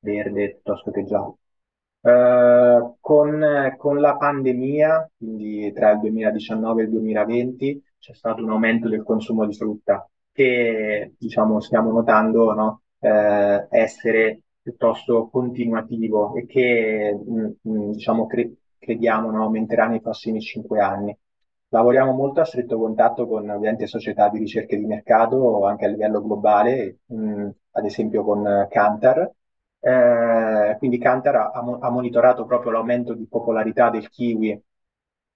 verde 0.01 0.51
piuttosto 0.53 0.93
che 0.93 1.03
giallo. 1.05 1.39
Uh, 2.01 2.97
con, 3.01 3.75
con, 3.77 4.01
la 4.01 4.17
pandemia, 4.17 5.11
quindi 5.17 5.73
tra 5.73 5.91
il 5.91 5.99
2019 6.01 6.83
e 6.83 6.85
il 6.85 6.91
2020, 6.91 7.83
c'è 7.99 8.15
stato 8.15 8.43
un 8.43 8.51
aumento 8.51 8.89
del 8.89 9.03
consumo 9.03 9.45
di 9.47 9.55
frutta 9.55 10.09
che 10.33 11.15
diciamo, 11.19 11.61
stiamo 11.61 11.91
notando 11.91 12.53
no? 12.55 12.83
uh, 13.01 13.67
essere 13.71 14.43
piuttosto 14.63 15.29
continuativo 15.29 16.37
e 16.37 16.47
che 16.47 17.13
mh, 17.13 17.51
mh, 17.63 17.91
diciamo, 17.93 18.27
cre- 18.27 18.55
crediamo 18.79 19.31
no? 19.33 19.43
aumenterà 19.43 19.89
nei 19.89 20.01
prossimi 20.01 20.41
cinque 20.41 20.81
anni. 20.81 21.17
Lavoriamo 21.71 22.13
molto 22.13 22.41
a 22.41 22.45
stretto 22.45 22.79
contatto 22.79 23.27
con 23.27 23.49
ovviamente 23.51 23.87
società 23.87 24.29
di 24.29 24.39
ricerca 24.39 24.77
di 24.77 24.87
mercato 24.87 25.65
anche 25.67 25.85
a 25.87 25.89
livello 25.89 26.23
globale, 26.23 27.01
mh, 27.07 27.49
ad 27.73 27.85
esempio 27.85 28.23
con 28.25 28.67
Kantar, 28.71 29.31
eh, 29.81 30.77
quindi 30.79 30.99
Kantar 30.99 31.37
ha, 31.37 31.51
ha, 31.53 31.91
monitorato 31.91 32.45
proprio 32.45 32.73
l'aumento 32.73 33.15
di 33.15 33.27
popolarità 33.27 33.91
del 33.91 34.09
kiwi 34.09 34.61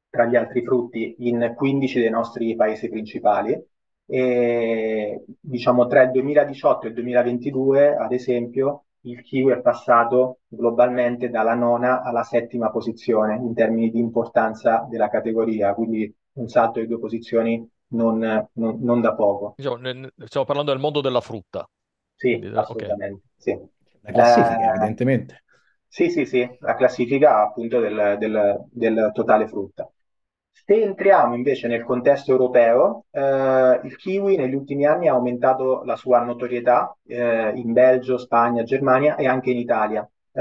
tra 0.08 0.26
gli 0.26 0.36
altri 0.36 0.64
frutti 0.64 1.16
in 1.20 1.54
15 1.56 2.00
dei 2.00 2.10
nostri 2.10 2.54
paesi 2.54 2.88
principali 2.88 3.58
e 4.06 5.24
diciamo 5.40 5.86
tra 5.86 6.02
il 6.02 6.10
2018 6.10 6.86
e 6.86 6.88
il 6.88 6.94
2022 6.94 7.96
ad 7.96 8.12
esempio 8.12 8.84
il 9.02 9.22
kiwi 9.22 9.52
è 9.52 9.60
passato 9.60 10.40
globalmente 10.48 11.28
dalla 11.28 11.54
nona 11.54 12.02
alla 12.02 12.22
settima 12.22 12.70
posizione 12.70 13.36
in 13.36 13.54
termini 13.54 13.90
di 13.90 13.98
importanza 13.98 14.86
della 14.88 15.08
categoria, 15.08 15.74
quindi 15.74 16.14
un 16.34 16.48
salto 16.48 16.80
di 16.80 16.86
due 16.86 16.98
posizioni 16.98 17.68
non, 17.88 18.18
non, 18.52 18.78
non 18.80 19.00
da 19.00 19.14
poco. 19.14 19.54
Stiamo 19.56 20.46
parlando 20.46 20.70
del 20.70 20.80
mondo 20.80 21.00
della 21.00 21.20
frutta. 21.20 21.68
Sì, 22.14 22.38
Quindi, 22.38 22.56
assolutamente. 22.56 23.22
Okay. 23.38 23.58
Sì. 23.58 23.58
La 24.02 24.12
classifica, 24.12 24.66
eh, 24.66 24.68
evidentemente. 24.68 25.42
Sì, 25.86 26.10
sì, 26.10 26.24
sì, 26.24 26.48
la 26.60 26.74
classifica 26.74 27.42
appunto 27.42 27.78
del, 27.80 28.16
del, 28.18 28.64
del 28.70 29.10
totale 29.12 29.46
frutta. 29.46 29.90
Se 30.50 30.80
entriamo 30.80 31.34
invece 31.34 31.66
nel 31.68 31.84
contesto 31.84 32.30
europeo, 32.30 33.06
eh, 33.10 33.80
il 33.82 33.96
kiwi 33.96 34.36
negli 34.36 34.54
ultimi 34.54 34.86
anni 34.86 35.08
ha 35.08 35.12
aumentato 35.12 35.82
la 35.84 35.96
sua 35.96 36.20
notorietà 36.22 36.96
eh, 37.06 37.52
in 37.54 37.72
Belgio, 37.72 38.16
Spagna, 38.16 38.62
Germania 38.62 39.16
e 39.16 39.26
anche 39.26 39.50
in 39.50 39.58
Italia. 39.58 40.08
Eh, 40.32 40.40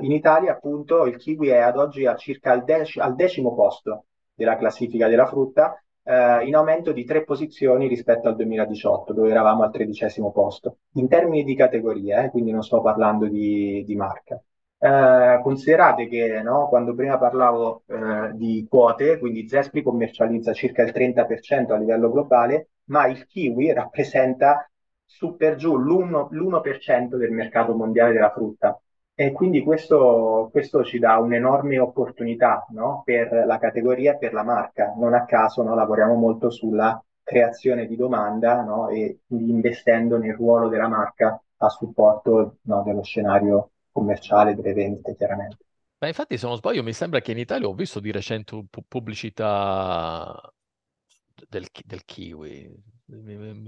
in 0.00 0.10
Italia, 0.12 0.52
appunto, 0.52 1.04
il 1.06 1.16
kiwi 1.16 1.48
è 1.48 1.58
ad 1.58 1.76
oggi 1.76 2.06
a 2.06 2.16
circa 2.16 2.52
al, 2.52 2.64
dec- 2.64 2.98
al 2.98 3.14
decimo 3.14 3.54
posto 3.54 4.06
della 4.34 4.56
classifica 4.56 5.06
della 5.08 5.26
frutta 5.26 5.83
eh, 6.04 6.46
in 6.46 6.54
aumento 6.54 6.92
di 6.92 7.04
tre 7.04 7.24
posizioni 7.24 7.88
rispetto 7.88 8.28
al 8.28 8.36
2018, 8.36 9.12
dove 9.12 9.30
eravamo 9.30 9.62
al 9.64 9.72
tredicesimo 9.72 10.30
posto, 10.32 10.78
in 10.94 11.08
termini 11.08 11.44
di 11.44 11.54
categoria, 11.54 12.22
eh, 12.22 12.30
quindi 12.30 12.52
non 12.52 12.62
sto 12.62 12.80
parlando 12.80 13.26
di, 13.26 13.82
di 13.84 13.96
marca. 13.96 14.40
Eh, 14.78 15.40
considerate 15.42 16.06
che 16.08 16.42
no, 16.42 16.68
quando 16.68 16.94
prima 16.94 17.16
parlavo 17.18 17.84
eh, 17.86 18.32
di 18.34 18.66
quote, 18.68 19.18
quindi 19.18 19.48
Zespri 19.48 19.82
commercializza 19.82 20.52
circa 20.52 20.82
il 20.82 20.92
30% 20.92 21.72
a 21.72 21.78
livello 21.78 22.10
globale, 22.10 22.68
ma 22.84 23.06
il 23.06 23.26
kiwi 23.26 23.72
rappresenta 23.72 24.68
su 25.04 25.36
per 25.36 25.56
giù 25.56 25.76
l'1%, 25.78 26.28
l'1% 26.30 27.16
del 27.16 27.30
mercato 27.30 27.74
mondiale 27.74 28.12
della 28.12 28.30
frutta. 28.30 28.78
E 29.16 29.30
quindi 29.30 29.62
questo, 29.62 30.48
questo 30.50 30.82
ci 30.82 30.98
dà 30.98 31.18
un'enorme 31.18 31.78
opportunità 31.78 32.66
no? 32.70 33.02
per 33.04 33.44
la 33.46 33.58
categoria 33.58 34.14
e 34.14 34.18
per 34.18 34.32
la 34.32 34.42
marca. 34.42 34.92
Non 34.96 35.14
a 35.14 35.24
caso 35.24 35.62
no? 35.62 35.74
lavoriamo 35.76 36.14
molto 36.14 36.50
sulla 36.50 37.00
creazione 37.22 37.86
di 37.86 37.94
domanda 37.94 38.62
no? 38.62 38.88
e 38.88 39.20
investendo 39.28 40.18
nel 40.18 40.34
ruolo 40.34 40.68
della 40.68 40.88
marca 40.88 41.40
a 41.58 41.68
supporto 41.68 42.56
dello 42.60 43.02
scenario 43.02 43.70
commerciale 43.92 44.56
delle 44.56 44.72
vendite, 44.72 45.14
chiaramente. 45.14 45.58
Ma 45.98 46.08
infatti, 46.08 46.36
se 46.36 46.46
non 46.46 46.56
sbaglio, 46.56 46.82
mi 46.82 46.92
sembra 46.92 47.20
che 47.20 47.30
in 47.30 47.38
Italia 47.38 47.68
ho 47.68 47.72
visto 47.72 48.00
di 48.00 48.10
recente 48.10 48.62
pubblicità 48.86 50.52
del, 51.48 51.66
del 51.84 52.04
kiwi. 52.04 52.82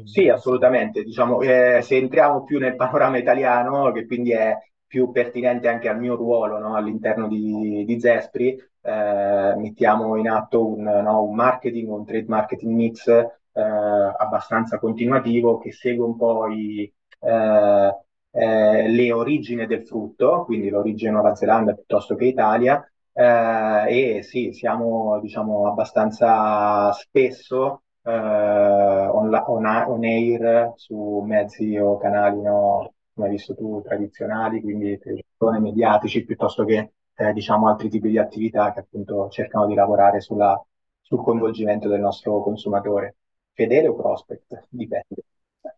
Sì, 0.04 0.28
assolutamente. 0.28 1.04
Diciamo, 1.04 1.40
eh, 1.40 1.80
se 1.82 1.96
entriamo 1.96 2.42
più 2.44 2.58
nel 2.58 2.74
panorama 2.74 3.16
italiano, 3.16 3.92
che 3.92 4.06
quindi 4.06 4.32
è 4.32 4.54
più 4.96 5.10
pertinente 5.10 5.68
anche 5.68 5.90
al 5.90 5.98
mio 5.98 6.16
ruolo 6.16 6.58
no? 6.58 6.74
all'interno 6.74 7.28
di, 7.28 7.84
di 7.84 8.00
Zespri, 8.00 8.56
eh, 8.80 9.54
mettiamo 9.58 10.16
in 10.16 10.26
atto 10.26 10.66
un, 10.66 10.84
no, 10.84 11.22
un, 11.22 11.34
marketing, 11.34 11.90
un 11.90 12.06
trade 12.06 12.24
marketing 12.26 12.74
mix 12.74 13.06
eh, 13.08 13.28
abbastanza 13.52 14.78
continuativo 14.78 15.58
che 15.58 15.70
segue 15.70 16.02
un 16.02 16.16
po' 16.16 16.48
i, 16.48 16.90
eh, 17.20 17.98
eh 18.30 18.88
le 18.88 19.12
origini 19.12 19.66
del 19.66 19.84
frutto, 19.86 20.44
quindi 20.44 20.70
l'origine 20.70 21.10
Nuova 21.10 21.34
Zelanda 21.34 21.74
piuttosto 21.74 22.14
che 22.14 22.24
Italia, 22.24 22.82
eh, 23.12 24.16
e 24.18 24.22
sì, 24.22 24.52
siamo 24.54 25.20
diciamo 25.20 25.66
abbastanza 25.68 26.90
spesso 26.92 27.82
eh, 28.02 28.10
on, 28.10 29.34
on, 29.46 29.66
on, 29.66 30.04
air 30.04 30.72
su 30.76 31.22
mezzi 31.26 31.76
o 31.76 31.98
canali 31.98 32.40
no, 32.40 32.94
come 33.16 33.28
hai 33.28 33.32
visto 33.32 33.54
tu, 33.54 33.80
tradizionali, 33.82 34.60
quindi 34.60 34.98
televisione, 34.98 35.58
mediatici, 35.58 36.24
piuttosto 36.24 36.64
che 36.64 36.92
eh, 37.14 37.32
diciamo 37.32 37.66
altri 37.66 37.88
tipi 37.88 38.10
di 38.10 38.18
attività 38.18 38.72
che 38.74 38.80
appunto 38.80 39.28
cercano 39.30 39.66
di 39.66 39.74
lavorare 39.74 40.20
sulla, 40.20 40.62
sul 41.00 41.22
coinvolgimento 41.22 41.88
del 41.88 42.00
nostro 42.00 42.42
consumatore. 42.42 43.16
Fedele 43.54 43.88
o 43.88 43.96
prospect? 43.96 44.66
Dipende. 44.68 45.24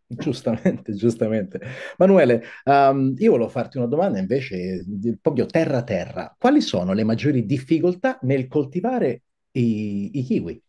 Giustamente, 0.05 0.95
giustamente. 0.95 1.61
Manuele, 1.99 2.43
um, 2.65 3.15
io 3.19 3.31
volevo 3.31 3.49
farti 3.49 3.77
una 3.77 3.87
domanda 3.87 4.19
invece 4.19 4.85
proprio 5.21 5.47
terra 5.47 5.85
terra. 5.85 6.35
Quali 6.37 6.61
sono 6.61 6.93
le 6.93 7.05
maggiori 7.05 7.47
difficoltà 7.47 8.19
nel 8.23 8.49
coltivare 8.49 9.23
i, 9.53 10.19
i 10.19 10.23
kiwi? 10.25 10.63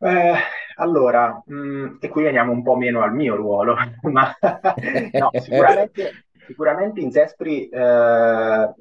Eh, 0.00 0.34
allora, 0.76 1.42
mh, 1.44 1.54
mm, 1.54 1.96
e 2.00 2.08
qui 2.08 2.22
veniamo 2.22 2.52
un 2.52 2.62
po' 2.62 2.76
meno 2.76 3.02
al 3.02 3.14
mio 3.14 3.36
ruolo, 3.36 3.76
ma 4.10 4.34
no, 5.12 5.30
sicuramente, 5.40 6.26
sicuramente 6.46 7.00
in 7.00 7.10
Zespri 7.10 7.68
eh, 7.68 8.74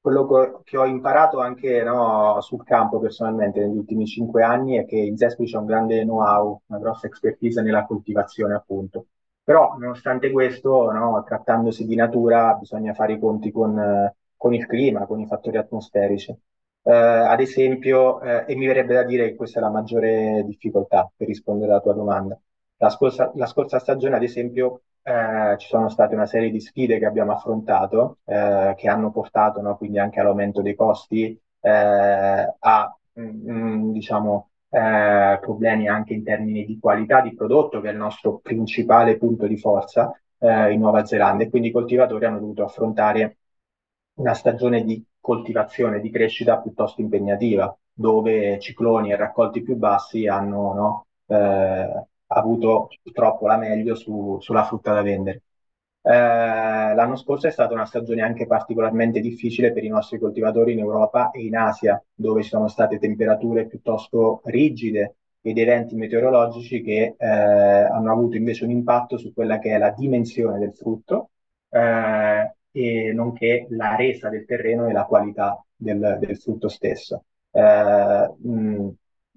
quello 0.00 0.60
che 0.64 0.76
ho 0.76 0.84
imparato 0.84 1.38
anche 1.38 1.82
no, 1.84 2.40
sul 2.40 2.64
campo 2.64 2.98
personalmente 2.98 3.60
negli 3.60 3.76
ultimi 3.76 4.04
cinque 4.04 4.42
anni 4.42 4.76
è 4.76 4.84
che 4.84 4.96
in 4.96 5.16
Zespri 5.16 5.46
c'è 5.46 5.58
un 5.58 5.66
grande 5.66 6.02
know-how, 6.02 6.60
una 6.66 6.78
grossa 6.80 7.06
expertise 7.06 7.62
nella 7.62 7.86
coltivazione, 7.86 8.54
appunto. 8.54 9.06
Però, 9.44 9.76
nonostante 9.78 10.30
questo, 10.30 10.90
no, 10.90 11.22
trattandosi 11.24 11.86
di 11.86 11.94
natura, 11.94 12.54
bisogna 12.54 12.94
fare 12.94 13.14
i 13.14 13.18
conti 13.18 13.52
con, 13.52 14.12
con 14.36 14.54
il 14.54 14.66
clima, 14.66 15.06
con 15.06 15.20
i 15.20 15.26
fattori 15.26 15.56
atmosferici. 15.56 16.36
Eh, 16.84 16.90
ad 16.92 17.40
esempio, 17.40 18.20
eh, 18.20 18.44
e 18.48 18.56
mi 18.56 18.66
verrebbe 18.66 18.94
da 18.94 19.04
dire 19.04 19.28
che 19.28 19.36
questa 19.36 19.60
è 19.60 19.62
la 19.62 19.70
maggiore 19.70 20.42
difficoltà 20.44 21.10
per 21.16 21.28
rispondere 21.28 21.70
alla 21.70 21.80
tua 21.80 21.94
domanda. 21.94 22.38
La 22.78 22.90
scorsa, 22.90 23.30
la 23.36 23.46
scorsa 23.46 23.78
stagione, 23.78 24.16
ad 24.16 24.22
esempio, 24.24 24.82
eh, 25.02 25.54
ci 25.58 25.68
sono 25.68 25.88
state 25.88 26.14
una 26.14 26.26
serie 26.26 26.50
di 26.50 26.60
sfide 26.60 26.98
che 26.98 27.06
abbiamo 27.06 27.32
affrontato, 27.32 28.18
eh, 28.24 28.74
che 28.76 28.88
hanno 28.88 29.12
portato 29.12 29.60
no, 29.60 29.76
quindi 29.76 29.98
anche 30.00 30.18
all'aumento 30.20 30.60
dei 30.60 30.74
costi, 30.74 31.38
eh, 31.60 32.54
a 32.58 32.98
mh, 33.12 33.22
mm, 33.22 33.50
mm, 33.50 33.92
diciamo, 33.92 34.50
eh, 34.70 35.38
problemi 35.40 35.88
anche 35.88 36.14
in 36.14 36.24
termini 36.24 36.64
di 36.64 36.78
qualità 36.80 37.20
di 37.20 37.34
prodotto, 37.34 37.80
che 37.80 37.88
è 37.88 37.92
il 37.92 37.98
nostro 37.98 38.38
principale 38.38 39.16
punto 39.18 39.46
di 39.46 39.56
forza 39.56 40.12
in 40.42 40.80
Nuova 40.80 41.04
Zelanda, 41.04 41.44
e 41.44 41.50
quindi 41.50 41.68
i 41.68 41.70
coltivatori 41.70 42.24
hanno 42.24 42.40
dovuto 42.40 42.64
affrontare 42.64 43.36
una 44.14 44.34
stagione 44.34 44.82
di 44.82 45.04
coltivazione, 45.22 46.00
di 46.00 46.10
crescita 46.10 46.60
piuttosto 46.60 47.00
impegnativa, 47.00 47.74
dove 47.92 48.58
cicloni 48.58 49.12
e 49.12 49.16
raccolti 49.16 49.62
più 49.62 49.76
bassi 49.76 50.26
hanno 50.26 50.74
no, 50.74 51.06
eh, 51.26 52.06
avuto 52.26 52.88
purtroppo 53.02 53.46
la 53.46 53.56
meglio 53.56 53.94
su, 53.94 54.38
sulla 54.40 54.64
frutta 54.64 54.92
da 54.92 55.02
vendere. 55.02 55.42
Eh, 56.04 56.10
l'anno 56.94 57.16
scorso 57.16 57.46
è 57.46 57.50
stata 57.50 57.74
una 57.74 57.86
stagione 57.86 58.22
anche 58.22 58.46
particolarmente 58.46 59.20
difficile 59.20 59.72
per 59.72 59.84
i 59.84 59.88
nostri 59.88 60.18
coltivatori 60.18 60.72
in 60.72 60.80
Europa 60.80 61.30
e 61.30 61.44
in 61.44 61.56
Asia, 61.56 62.02
dove 62.12 62.42
ci 62.42 62.48
sono 62.48 62.66
state 62.68 62.98
temperature 62.98 63.66
piuttosto 63.66 64.40
rigide 64.46 65.16
ed 65.40 65.58
eventi 65.58 65.94
meteorologici 65.96 66.82
che 66.82 67.14
eh, 67.16 67.26
hanno 67.26 68.12
avuto 68.12 68.36
invece 68.36 68.64
un 68.64 68.70
impatto 68.70 69.16
su 69.18 69.32
quella 69.32 69.58
che 69.58 69.74
è 69.74 69.78
la 69.78 69.90
dimensione 69.90 70.58
del 70.58 70.74
frutto, 70.74 71.30
eh, 71.70 72.54
e 72.72 73.12
nonché 73.12 73.66
la 73.70 73.94
resa 73.96 74.28
del 74.28 74.44
terreno 74.46 74.88
e 74.88 74.92
la 74.92 75.04
qualità 75.04 75.62
del, 75.76 76.16
del 76.20 76.36
frutto 76.38 76.68
stesso. 76.68 77.24
Eh, 77.50 78.30
mh, 78.38 78.88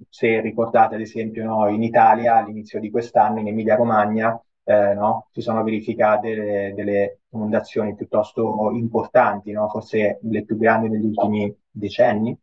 se 0.10 0.40
ricordate 0.42 0.96
ad 0.96 1.02
esempio 1.02 1.44
no, 1.46 1.68
in 1.70 1.84
Italia 1.84 2.36
all'inizio 2.38 2.80
di 2.80 2.90
quest'anno 2.90 3.40
in 3.40 3.48
Emilia 3.48 3.76
Romagna 3.76 4.40
eh, 4.64 4.94
no, 4.94 5.28
si 5.32 5.42
sono 5.42 5.64
verificate 5.64 6.34
delle, 6.36 6.74
delle 6.76 7.20
inondazioni 7.30 7.96
piuttosto 7.96 8.72
importanti, 8.72 9.52
no? 9.52 9.70
forse 9.70 10.20
le 10.24 10.44
più 10.44 10.58
grandi 10.58 10.90
negli 10.90 11.06
ultimi 11.06 11.54
decenni, 11.70 12.38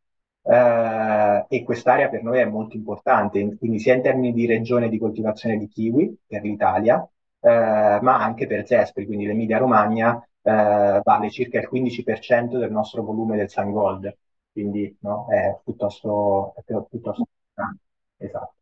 eh, 0.45 1.47
e 1.49 1.63
quest'area 1.65 2.09
per 2.09 2.23
noi 2.23 2.39
è 2.39 2.45
molto 2.45 2.77
importante, 2.77 3.57
quindi 3.57 3.79
sia 3.79 3.95
in 3.95 4.03
termini 4.03 4.33
di 4.33 4.47
regione 4.47 4.89
di 4.89 4.99
coltivazione 4.99 5.57
di 5.59 5.69
kiwi 5.69 6.17
per 6.27 6.43
l'Italia, 6.43 7.07
eh, 7.41 7.99
ma 8.01 8.23
anche 8.23 8.47
per 8.47 8.67
Zespri, 8.67 9.07
quindi 9.07 9.27
l'Emilia 9.27 9.59
Romagna 9.59 10.25
eh, 10.43 11.01
vale 11.03 11.31
circa 11.31 11.59
il 11.59 11.69
15% 11.69 12.59
del 12.59 12.71
nostro 12.71 13.03
volume 13.03 13.37
del 13.37 13.49
Sangold, 13.51 14.17
quindi 14.53 14.95
no, 15.01 15.27
è 15.29 15.59
piuttosto, 15.65 16.55
è 16.57 16.63
piuttosto 16.65 17.27
importante. 17.29 17.81
Esatto. 18.17 18.55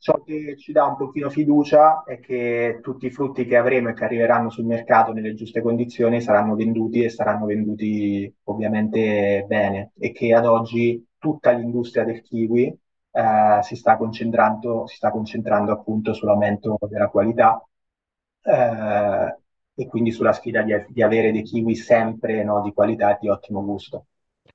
Ciò 0.00 0.22
che 0.22 0.56
ci 0.56 0.70
dà 0.72 0.84
un 0.84 0.96
pochino 0.96 1.28
fiducia 1.28 2.04
è 2.04 2.20
che 2.20 2.78
tutti 2.82 3.06
i 3.06 3.10
frutti 3.10 3.44
che 3.44 3.56
avremo 3.56 3.88
e 3.88 3.94
che 3.94 4.04
arriveranno 4.04 4.48
sul 4.48 4.64
mercato 4.64 5.12
nelle 5.12 5.34
giuste 5.34 5.60
condizioni 5.60 6.20
saranno 6.20 6.54
venduti 6.54 7.02
e 7.02 7.08
saranno 7.08 7.46
venduti 7.46 8.32
ovviamente 8.44 9.44
bene 9.48 9.90
e 9.98 10.12
che 10.12 10.32
ad 10.34 10.46
oggi 10.46 11.04
tutta 11.18 11.50
l'industria 11.50 12.04
del 12.04 12.22
kiwi 12.22 12.66
eh, 13.10 13.58
si 13.62 13.74
sta 13.74 13.96
concentrando, 13.96 14.86
si 14.86 14.94
sta 14.96 15.10
concentrando 15.10 15.72
appunto 15.72 16.12
sull'aumento 16.12 16.78
della 16.88 17.08
qualità 17.08 17.60
eh, 18.42 19.36
e 19.78 19.86
quindi 19.86 20.10
sulla 20.10 20.32
sfida 20.32 20.62
di, 20.62 20.74
di 20.88 21.02
avere 21.02 21.30
dei 21.30 21.42
kiwi 21.42 21.76
sempre 21.76 22.42
no, 22.42 22.60
di 22.62 22.72
qualità 22.72 23.12
e 23.12 23.18
di 23.20 23.28
ottimo 23.28 23.64
gusto. 23.64 24.06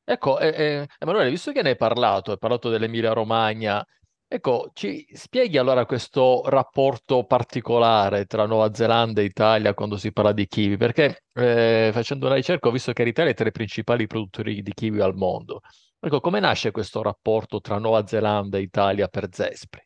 Ecco, 0.04 0.38
eh, 0.40 0.48
eh, 0.48 0.88
Emanuele, 1.00 1.30
visto 1.30 1.54
che 1.54 1.62
ne 1.62 1.70
hai 1.70 1.76
parlato, 1.78 2.32
hai 2.32 2.38
parlato 2.38 2.70
dell'Emilia 2.70 3.14
Romagna, 3.14 3.86
Ecco, 4.34 4.72
ci 4.74 5.06
spieghi 5.12 5.60
allora 5.60 5.86
questo 5.86 6.42
rapporto 6.48 7.24
particolare 7.24 8.26
tra 8.26 8.48
Nuova 8.48 8.74
Zelanda 8.74 9.22
e 9.22 9.26
Italia 9.26 9.76
quando 9.76 9.96
si 9.96 10.12
parla 10.12 10.32
di 10.32 10.48
kiwi? 10.48 10.76
Perché 10.76 11.26
eh, 11.34 11.92
facendo 11.94 12.26
una 12.26 12.34
ricerca 12.34 12.68
ho 12.68 12.72
visto 12.72 12.94
che 12.94 13.04
l'Italia 13.04 13.30
è 13.30 13.36
tra 13.36 13.48
i 13.48 13.52
principali 13.52 14.08
produttori 14.08 14.64
di 14.64 14.74
kiwi 14.74 15.02
al 15.02 15.14
mondo. 15.14 15.62
Ecco, 16.00 16.20
come 16.20 16.40
nasce 16.40 16.72
questo 16.72 17.04
rapporto 17.04 17.62
tra 17.62 17.78
Nuova 17.78 18.08
Zelanda 18.08 18.58
e 18.58 18.62
Italia 18.62 19.08
per 19.08 19.28
Zespri? 19.30 19.82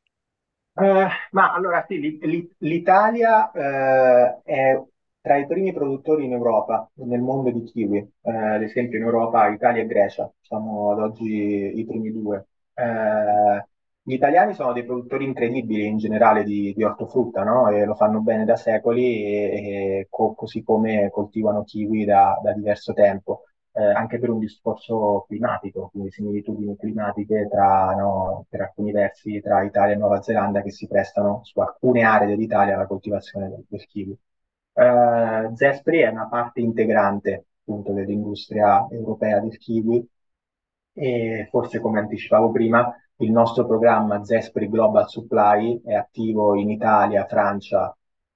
Eh, 0.75 1.07
ma 1.31 1.53
allora 1.53 1.83
sì, 1.85 2.17
l'Italia 2.59 3.51
eh, 3.51 4.41
è 4.45 4.81
tra 5.27 5.35
i 5.37 5.45
primi 5.45 5.73
produttori 5.73 6.23
in 6.25 6.31
Europa, 6.31 6.89
nel 6.95 7.19
mondo 7.19 7.51
di 7.51 7.63
kiwi. 7.63 7.97
Eh, 8.21 8.31
ad 8.31 8.61
esempio 8.63 8.97
in 8.97 9.03
Europa 9.03 9.47
Italia 9.49 9.81
e 9.81 9.85
Grecia, 9.85 10.31
siamo 10.41 10.91
ad 10.91 10.99
oggi 10.99 11.25
i 11.79 11.85
primi 11.85 12.11
due. 12.13 12.47
Eh, 12.73 13.65
gli 14.01 14.13
italiani 14.13 14.53
sono 14.53 14.71
dei 14.71 14.85
produttori 14.85 15.25
incredibili 15.25 15.85
in 15.85 15.97
generale 15.97 16.43
di, 16.43 16.73
di 16.73 16.83
ortofrutta, 16.83 17.43
no? 17.43 17.67
E 17.69 17.83
lo 17.85 17.95
fanno 17.95 18.21
bene 18.21 18.45
da 18.45 18.55
secoli, 18.55 19.25
e, 19.25 19.99
e 19.99 20.07
co- 20.09 20.33
così 20.33 20.63
come 20.63 21.09
coltivano 21.11 21.63
kiwi 21.63 22.05
da, 22.05 22.39
da 22.41 22.53
diverso 22.53 22.93
tempo, 22.93 23.43
eh, 23.73 23.83
anche 23.83 24.19
per 24.19 24.29
un 24.29 24.39
discorso 24.39 25.25
climatico, 25.27 25.89
quindi 25.91 26.09
similitudini 26.11 26.77
climatiche 26.77 27.47
tra, 27.49 27.93
no, 27.95 28.45
per 28.49 28.61
alcuni 28.61 28.91
versi 28.93 29.41
tra 29.41 29.61
Italia 29.63 29.95
e 29.95 29.97
Nuova 29.97 30.21
Zelanda 30.21 30.61
che 30.61 30.71
si 30.71 30.87
prestano 30.87 31.41
su 31.43 31.59
alcune 31.59 32.03
aree 32.03 32.27
dell'Italia 32.27 32.75
alla 32.75 32.87
coltivazione 32.87 33.49
del, 33.49 33.65
del 33.67 33.85
kiwi. 33.85 34.17
Eh, 34.79 35.49
Zespri 35.55 35.99
è 36.01 36.07
una 36.09 36.27
parte 36.27 36.59
integrante 36.61 37.45
appunto 37.61 37.93
dell'industria 37.93 38.87
europea 38.91 39.39
del 39.39 39.57
kiwi. 39.57 40.07
E 40.93 41.47
forse 41.51 41.79
come 41.79 41.99
anticipavo 41.99 42.51
prima 42.51 42.93
il 43.17 43.31
nostro 43.31 43.65
programma 43.65 44.23
Zespri 44.23 44.69
Global 44.69 45.07
Supply 45.07 45.81
è 45.83 45.93
attivo 45.93 46.55
in 46.55 46.69
Italia, 46.69 47.25
Francia 47.25 47.95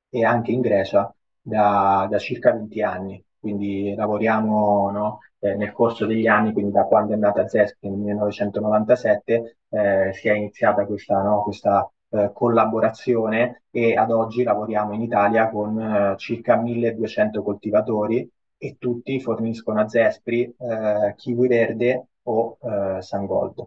e 0.10 0.26
anche 0.26 0.52
in 0.52 0.62
Grecia 0.62 1.14
da, 1.42 2.08
da 2.10 2.18
circa 2.20 2.52
20 2.54 2.82
anni, 2.84 3.24
quindi 3.40 3.94
lavoriamo 3.96 4.90
no, 4.92 5.20
eh, 5.40 5.56
nel 5.56 5.72
corso 5.72 6.06
degli 6.06 6.28
anni, 6.28 6.54
quindi 6.54 6.72
da 6.72 6.84
quando 6.86 7.14
è 7.14 7.16
nata 7.18 7.48
Zespri 7.48 7.90
nel 7.90 7.98
1997, 8.00 9.58
eh, 9.70 10.14
si 10.14 10.28
è 10.28 10.34
iniziata 10.34 10.86
questa, 10.86 11.22
no, 11.22 11.44
questa 11.44 11.90
eh, 12.12 12.32
collaborazione 12.34 13.64
e 13.72 13.96
ad 13.96 14.12
oggi 14.12 14.44
lavoriamo 14.44 14.94
in 14.94 15.02
Italia 15.02 15.50
con 15.50 15.80
eh, 15.80 16.16
circa 16.18 16.56
1200 16.58 17.42
coltivatori 17.44 18.30
e 18.58 18.76
tutti 18.78 19.20
forniscono 19.22 19.80
a 19.82 19.88
Zespri 19.88 20.44
eh, 20.44 21.14
kiwi 21.16 21.48
verde 21.48 22.08
o 22.24 22.58
eh, 22.62 23.02
Sangold. 23.02 23.66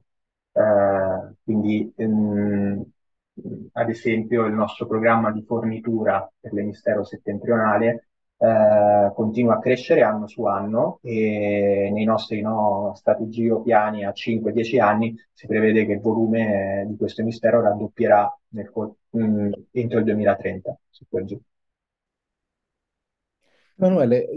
Eh, 0.53 1.35
quindi, 1.43 1.93
ehm, 1.97 2.85
ad 3.73 3.89
esempio, 3.89 4.45
il 4.47 4.53
nostro 4.55 4.87
programma 4.87 5.31
di 5.33 5.43
fornitura 5.43 6.31
per 6.39 6.53
l'emisfero 6.53 7.03
settentrionale 7.05 8.09
eh, 8.45 9.13
continua 9.15 9.55
a 9.55 9.59
crescere 9.59 10.03
anno 10.03 10.27
su 10.27 10.45
anno 10.45 10.99
e 11.03 11.91
nei 11.93 12.05
nostri 12.05 12.41
no, 12.41 12.93
strategie 12.95 13.51
o 13.51 13.63
piani 13.63 14.05
a 14.05 14.13
5-10 14.15 14.81
anni 14.81 15.17
si 15.33 15.47
prevede 15.47 15.87
che 15.87 15.93
il 15.93 16.01
volume 16.01 16.85
di 16.87 16.97
questo 16.97 17.23
emisfero 17.23 17.63
raddoppierà 17.63 18.31
nel, 18.49 18.71
mh, 19.11 19.25
mm, 19.25 19.53
entro 19.73 19.99
il 19.99 20.05
2030. 20.05 20.79
Su 20.91 21.05
quel 21.09 21.25
giù. 21.25 21.41
Emanuele, 23.77 24.29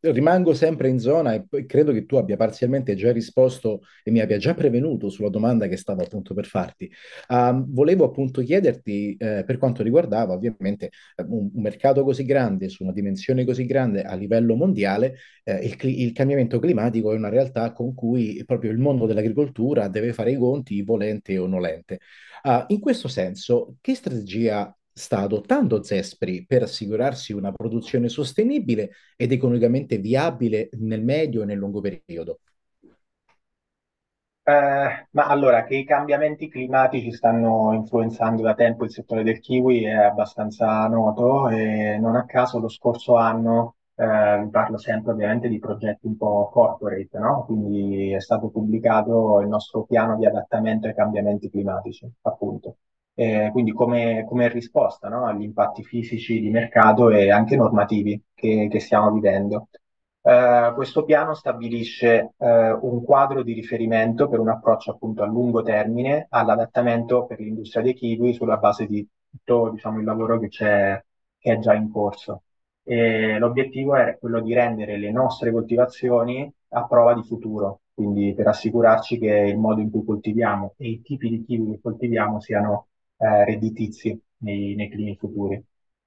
rimango 0.00 0.54
sempre 0.54 0.88
in 0.88 0.98
zona 0.98 1.34
e 1.34 1.66
credo 1.66 1.92
che 1.92 2.06
tu 2.06 2.16
abbia 2.16 2.36
parzialmente 2.36 2.94
già 2.94 3.10
risposto 3.10 3.82
e 4.04 4.10
mi 4.10 4.20
abbia 4.20 4.38
già 4.38 4.54
prevenuto 4.54 5.08
sulla 5.08 5.28
domanda 5.28 5.66
che 5.66 5.76
stavo 5.76 6.02
appunto 6.02 6.34
per 6.34 6.46
farti. 6.46 6.90
Uh, 7.28 7.64
volevo 7.68 8.04
appunto 8.04 8.42
chiederti 8.42 9.16
eh, 9.16 9.44
per 9.44 9.58
quanto 9.58 9.82
riguardava 9.82 10.34
ovviamente 10.34 10.90
un, 11.16 11.50
un, 11.52 11.62
mercato 11.62 12.04
così 12.04 12.24
grande, 12.24 12.68
su 12.68 12.82
una 12.84 12.92
dimensione 12.92 13.44
così 13.44 13.66
grande 13.66 14.02
a 14.02 14.14
livello 14.14 14.54
mondiale, 14.54 15.16
eh, 15.44 15.56
il, 15.64 15.76
il, 15.80 16.12
cambiamento 16.12 16.58
climatico 16.58 17.12
è 17.12 17.16
una 17.16 17.28
realtà 17.28 17.72
con 17.72 17.94
cui 17.94 18.42
proprio 18.46 18.70
il 18.70 18.78
mondo 18.78 19.06
dell'agricoltura 19.06 19.88
deve 19.88 20.12
fare 20.12 20.32
i 20.32 20.36
conti, 20.36 20.82
volente 20.82 21.36
o 21.38 21.46
nolente. 21.46 22.00
Uh, 22.44 22.64
in 22.68 22.80
questo 22.80 23.08
senso, 23.08 23.76
che 23.80 23.94
strategia 23.94 24.74
sta 24.92 25.18
adottando 25.20 25.82
Zespri 25.82 26.44
per 26.46 26.62
assicurarsi 26.62 27.32
una 27.32 27.52
produzione 27.52 28.08
sostenibile 28.08 28.90
ed 29.16 29.32
economicamente 29.32 29.98
viabile 29.98 30.68
nel 30.78 31.02
medio 31.02 31.42
e 31.42 31.44
nel 31.46 31.58
lungo 31.58 31.80
periodo? 31.80 32.40
Eh, 34.44 35.06
ma 35.12 35.26
allora, 35.26 35.62
che 35.64 35.76
i 35.76 35.84
cambiamenti 35.84 36.48
climatici 36.48 37.12
stanno 37.12 37.72
influenzando 37.74 38.42
da 38.42 38.54
tempo 38.54 38.84
il 38.84 38.90
settore 38.90 39.22
del 39.22 39.38
kiwi 39.38 39.84
è 39.84 39.92
abbastanza 39.92 40.86
noto 40.88 41.48
e 41.48 41.96
non 42.00 42.16
a 42.16 42.24
caso 42.24 42.58
lo 42.58 42.68
scorso 42.68 43.14
anno, 43.16 43.76
eh, 43.94 44.48
parlo 44.50 44.78
sempre 44.78 45.12
ovviamente 45.12 45.48
di 45.48 45.60
progetti 45.60 46.06
un 46.08 46.16
po' 46.16 46.48
corporate, 46.50 47.18
no? 47.20 47.44
Quindi 47.44 48.10
è 48.12 48.20
stato 48.20 48.48
pubblicato 48.50 49.40
il 49.40 49.46
nostro 49.48 49.84
piano 49.84 50.16
di 50.16 50.26
adattamento 50.26 50.88
ai 50.88 50.94
cambiamenti 50.94 51.48
climatici, 51.48 52.10
appunto 52.22 52.78
eh, 53.14 53.50
quindi 53.52 53.72
come, 53.72 54.24
come 54.26 54.48
risposta 54.48 55.08
no, 55.08 55.26
agli 55.26 55.42
impatti 55.42 55.84
fisici 55.84 56.40
di 56.40 56.50
mercato 56.50 57.10
e 57.10 57.30
anche 57.30 57.56
normativi 57.56 58.20
che, 58.34 58.68
che 58.70 58.80
stiamo 58.80 59.10
vivendo. 59.12 59.68
Eh, 60.24 60.72
questo 60.74 61.04
piano 61.04 61.34
stabilisce 61.34 62.34
eh, 62.38 62.70
un 62.72 63.02
quadro 63.04 63.42
di 63.42 63.52
riferimento 63.54 64.28
per 64.28 64.38
un 64.38 64.48
approccio 64.48 64.92
appunto 64.92 65.22
a 65.22 65.26
lungo 65.26 65.62
termine 65.62 66.26
all'adattamento 66.30 67.26
per 67.26 67.40
l'industria 67.40 67.82
dei 67.82 67.94
kiwi 67.94 68.32
sulla 68.32 68.56
base 68.56 68.86
di 68.86 69.06
tutto 69.28 69.70
diciamo, 69.70 69.98
il 69.98 70.04
lavoro 70.04 70.38
che, 70.38 70.48
che 70.48 71.04
è 71.52 71.58
già 71.58 71.74
in 71.74 71.90
corso. 71.90 72.42
E 72.84 73.38
l'obiettivo 73.38 73.94
è 73.96 74.16
quello 74.18 74.40
di 74.40 74.54
rendere 74.54 74.96
le 74.98 75.10
nostre 75.10 75.50
coltivazioni 75.52 76.52
a 76.70 76.86
prova 76.86 77.14
di 77.14 77.22
futuro, 77.22 77.82
quindi 77.94 78.34
per 78.34 78.48
assicurarci 78.48 79.18
che 79.18 79.28
il 79.28 79.58
modo 79.58 79.80
in 79.80 79.90
cui 79.90 80.04
coltiviamo 80.04 80.74
e 80.76 80.88
i 80.88 81.02
tipi 81.02 81.28
di 81.28 81.44
kiwi 81.44 81.72
che 81.72 81.80
coltiviamo 81.80 82.40
siano 82.40 82.88
eh, 83.22 83.44
redditizi 83.44 84.20
nei, 84.38 84.74
nei 84.74 84.88
climi 84.90 85.16
futuri. 85.16 85.62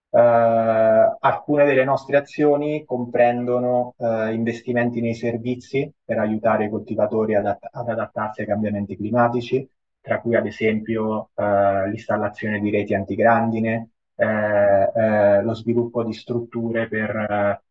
Uh, 0.10 1.18
alcune 1.20 1.66
delle 1.66 1.84
nostre 1.84 2.16
azioni 2.18 2.86
comprendono 2.86 3.96
uh, 3.98 4.32
investimenti 4.32 5.02
nei 5.02 5.14
servizi 5.14 5.92
per 6.04 6.20
aiutare 6.20 6.66
i 6.66 6.70
coltivatori 6.70 7.36
ad, 7.36 7.46
ad, 7.46 7.90
adattarsi 7.90 8.42
ai 8.42 8.48
cambiamenti 8.48 8.96
climatici, 8.96 9.68
tra 10.00 10.22
cui 10.22 10.36
ad 10.36 10.46
esempio 10.46 11.32
uh, 11.34 11.90
l'installazione 11.90 12.60
di 12.60 12.70
reti 12.70 12.94
antigrandine, 12.94 13.90
lo 14.18 15.54
sviluppo 15.54 16.02
di 16.06 16.14
strutture 16.14 16.88
per, 16.88 17.62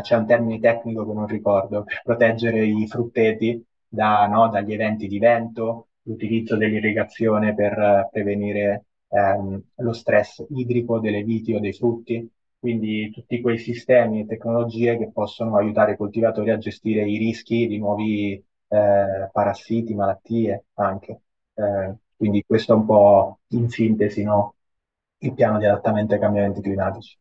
c'è 0.00 0.16
un 0.16 0.26
termine 0.26 0.58
tecnico 0.58 1.06
che 1.06 1.12
non 1.12 1.28
ricordo, 1.28 1.84
per 1.84 2.00
proteggere 2.02 2.64
i 2.66 2.88
frutteti 2.88 3.64
da, 3.86 4.26
no, 4.26 4.48
dagli 4.48 4.72
eventi 4.72 5.06
di 5.06 5.20
vento, 5.20 5.90
l'utilizzo 6.02 6.56
dell'irrigazione 6.56 7.54
per 7.54 8.08
prevenire 8.10 8.86
ehm, 9.12 9.62
lo 9.76 9.92
stress 9.92 10.44
idrico 10.50 10.98
delle 10.98 11.22
viti 11.22 11.52
o 11.54 11.60
dei 11.60 11.72
frutti, 11.72 12.28
quindi 12.58 13.10
tutti 13.10 13.40
quei 13.40 13.58
sistemi 13.58 14.20
e 14.20 14.26
tecnologie 14.26 14.96
che 14.96 15.10
possono 15.12 15.56
aiutare 15.56 15.92
i 15.92 15.96
coltivatori 15.96 16.50
a 16.50 16.58
gestire 16.58 17.08
i 17.08 17.18
rischi 17.18 17.66
di 17.66 17.78
nuovi 17.78 18.32
eh, 18.68 19.28
parassiti, 19.32 19.94
malattie 19.94 20.66
anche. 20.74 21.20
Eh, 21.54 21.94
quindi 22.16 22.44
questo 22.46 22.72
è 22.72 22.76
un 22.76 22.86
po' 22.86 23.40
in 23.48 23.68
sintesi, 23.68 24.22
no? 24.22 24.54
il 25.18 25.34
piano 25.34 25.58
di 25.58 25.66
adattamento 25.66 26.14
ai 26.14 26.20
cambiamenti 26.20 26.60
climatici. 26.60 27.18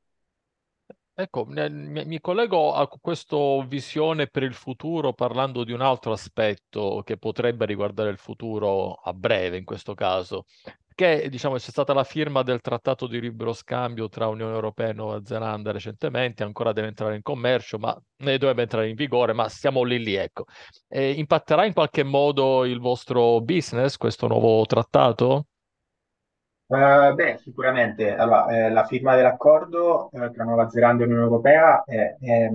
Ecco, 1.13 1.45
mi, 1.45 2.19
collego 2.19 2.73
a 2.73 2.87
questa 2.87 3.37
visione 3.67 4.27
per 4.27 4.43
il 4.43 4.53
futuro 4.53 5.13
parlando 5.13 5.63
di 5.63 5.71
un 5.71 5.81
altro 5.81 6.13
aspetto 6.13 7.03
che 7.05 7.17
potrebbe 7.17 7.65
riguardare 7.65 8.09
il 8.09 8.17
futuro 8.17 8.93
a 8.93 9.13
breve 9.13 9.57
in 9.57 9.65
questo 9.65 9.93
caso, 9.93 10.45
che 10.93 11.27
diciamo 11.29 11.55
c'è 11.55 11.71
stata 11.71 11.93
la 11.93 12.03
firma 12.03 12.43
del 12.43 12.61
trattato 12.61 13.07
di 13.07 13.19
libero 13.19 13.53
scambio 13.53 14.09
tra 14.09 14.27
Unione 14.27 14.53
Europea 14.53 14.89
e 14.89 14.93
Nuova 14.93 15.21
Zelanda 15.23 15.71
recentemente, 15.71 16.43
ancora 16.43 16.73
deve 16.73 16.87
entrare 16.87 17.15
in 17.15 17.21
commercio, 17.21 17.77
ma 17.77 17.99
ne 18.17 18.37
dovrebbe 18.37 18.63
entrare 18.63 18.89
in 18.89 18.95
vigore, 18.95 19.33
ma 19.33 19.49
siamo 19.49 19.83
lì 19.83 20.03
lì, 20.03 20.15
ecco. 20.15 20.45
E 20.87 21.11
impatterà 21.11 21.65
in 21.65 21.73
qualche 21.73 22.03
modo 22.03 22.65
il 22.65 22.79
vostro 22.79 23.41
business 23.41 23.97
questo 23.97 24.27
nuovo 24.27 24.65
trattato? 24.65 25.45
Uh, 26.71 27.13
beh, 27.13 27.39
sicuramente. 27.39 28.15
Allora, 28.15 28.47
eh, 28.47 28.69
la 28.69 28.85
firma 28.85 29.13
dell'accordo 29.15 30.09
eh, 30.11 30.31
tra 30.31 30.45
Nuova 30.45 30.69
Zelanda 30.69 31.03
e 31.03 31.05
Unione 31.07 31.23
Europea 31.23 31.83
è, 31.83 32.15
è, 32.17 32.49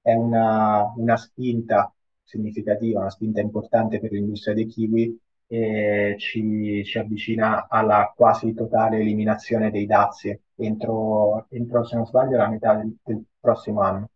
è 0.00 0.12
una, 0.14 0.92
una, 0.96 1.16
spinta 1.16 1.92
significativa, 2.22 3.00
una 3.00 3.10
spinta 3.10 3.40
importante 3.40 3.98
per 3.98 4.12
l'industria 4.12 4.54
dei 4.54 4.66
kiwi 4.66 5.18
e 5.52 6.14
ci, 6.18 6.82
ci 6.84 6.98
avvicina 6.98 7.66
alla 7.68 8.10
quasi 8.16 8.54
totale 8.54 8.98
eliminazione 8.98 9.70
dei 9.70 9.84
dazi 9.84 10.38
entro, 10.56 11.46
entro, 11.50 11.84
se 11.84 11.96
non 11.96 12.06
sbaglio, 12.06 12.38
la 12.38 12.48
metà 12.48 12.74
del, 12.74 12.96
del 13.02 13.22
prossimo 13.38 13.82
anno. 13.82 14.08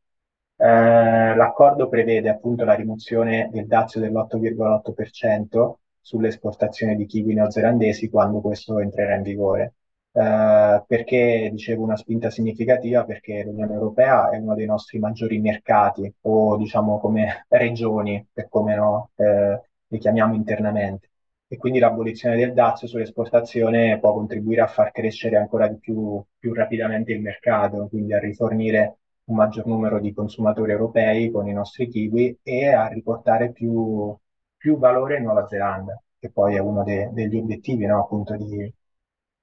Eh, 0.57 1.35
l'accordo 1.35 1.89
prevede 1.89 2.31
appunto 2.31 2.65
la 2.65 2.75
rimozione 2.75 3.51
del 3.53 3.67
dazio 3.67 4.01
dell'8,8% 4.01 5.75
sulle 6.01 6.29
esportazioni 6.29 6.97
di 6.97 7.05
kiwi 7.05 7.35
neozelandesi 7.35 8.09
quando 8.09 8.41
questo 8.41 8.79
entrerà 8.79 9.17
in 9.17 9.23
vigore. 9.23 9.75
Eh, 10.13 10.85
perché 10.87 11.51
dicevo 11.53 11.83
una 11.83 11.97
spinta 11.97 12.31
significativa? 12.31 13.05
Perché 13.05 13.43
l'Unione 13.45 13.75
Europea 13.75 14.31
è 14.31 14.39
uno 14.39 14.55
dei 14.55 14.65
nostri 14.67 14.99
maggiori 14.99 15.39
mercati 15.39 16.11
o 16.23 16.57
diciamo 16.57 16.99
come 16.99 17.45
regioni, 17.49 18.27
per 18.33 18.49
come 18.49 18.75
no, 18.75 19.11
eh, 19.17 19.61
li 19.89 19.99
chiamiamo 19.99 20.35
internamente. 20.35 21.11
E 21.49 21.57
quindi 21.57 21.79
l'abolizione 21.79 22.37
del 22.37 22.53
dazio 22.53 22.87
sull'esportazione 22.89 23.99
può 24.01 24.13
contribuire 24.15 24.61
a 24.63 24.67
far 24.67 24.91
crescere 24.93 25.37
ancora 25.37 25.69
di 25.69 25.79
più, 25.79 26.23
più 26.39 26.53
rapidamente 26.55 27.13
il 27.13 27.21
mercato, 27.23 27.87
quindi 27.89 28.13
a 28.15 28.19
rifornire 28.19 28.99
un 29.25 29.37
maggior 29.37 29.67
numero 29.67 30.01
di 30.01 30.13
consumatori 30.13 30.73
europei 30.73 31.31
con 31.31 31.49
i 31.49 31.53
nostri 31.53 31.89
kiwi 31.89 32.39
e 32.43 32.69
a 32.73 32.87
riportare 32.89 33.53
più, 33.53 34.15
più 34.57 34.79
valore 34.79 35.17
in 35.19 35.25
Nuova 35.25 35.47
Zelanda, 35.47 36.01
che 36.19 36.31
poi 36.31 36.55
è 36.57 36.59
uno 36.59 36.83
de- 36.85 37.11
degli 37.13 37.37
obiettivi 37.37 37.87
no, 37.87 38.01
appunto 38.03 38.37
di, 38.37 38.73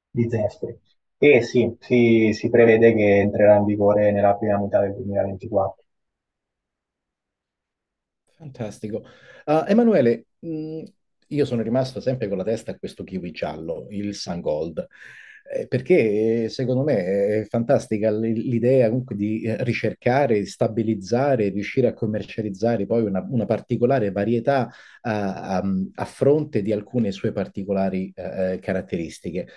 di 0.09 0.29
Zespri. 0.29 0.77
E 1.17 1.41
sì, 1.41 1.75
si, 1.79 2.31
si 2.33 2.49
prevede 2.49 2.93
che 2.93 3.19
entrerà 3.19 3.55
in 3.55 3.65
vigore 3.65 4.11
nella 4.11 4.35
prima 4.35 4.59
metà 4.59 4.79
del 4.81 4.93
2024. 4.93 5.83
Fantastico. 8.37 9.03
Uh, 9.45 9.63
Emanuele, 9.67 10.25
mh, 10.39 10.83
io 11.33 11.45
sono 11.45 11.61
rimasto 11.61 11.99
sempre 11.99 12.27
con 12.27 12.37
la 12.37 12.43
testa 12.43 12.71
a 12.71 12.77
questo 12.77 13.03
kiwi 13.03 13.31
giallo, 13.31 13.87
il 13.89 14.13
Sun 14.15 14.41
Gold. 14.41 14.87
Eh, 15.45 15.67
perché 15.67 16.47
secondo 16.49 16.83
me 16.83 17.41
è 17.41 17.45
fantastica 17.49 18.09
l'idea 18.11 18.87
comunque 18.87 19.15
di 19.15 19.41
eh, 19.41 19.61
ricercare, 19.63 20.45
stabilizzare, 20.45 21.49
riuscire 21.49 21.87
a 21.87 21.93
commercializzare 21.93 22.85
poi 22.85 23.03
una, 23.03 23.25
una 23.29 23.45
particolare 23.45 24.11
varietà 24.11 24.69
a, 25.01 25.57
a, 25.57 25.63
a, 25.95 26.05
fronte 26.05 26.61
di 26.61 26.71
alcune 26.71 27.11
sue 27.11 27.33
particolari 27.33 28.11
eh, 28.15 28.59
caratteristiche. 28.61 29.47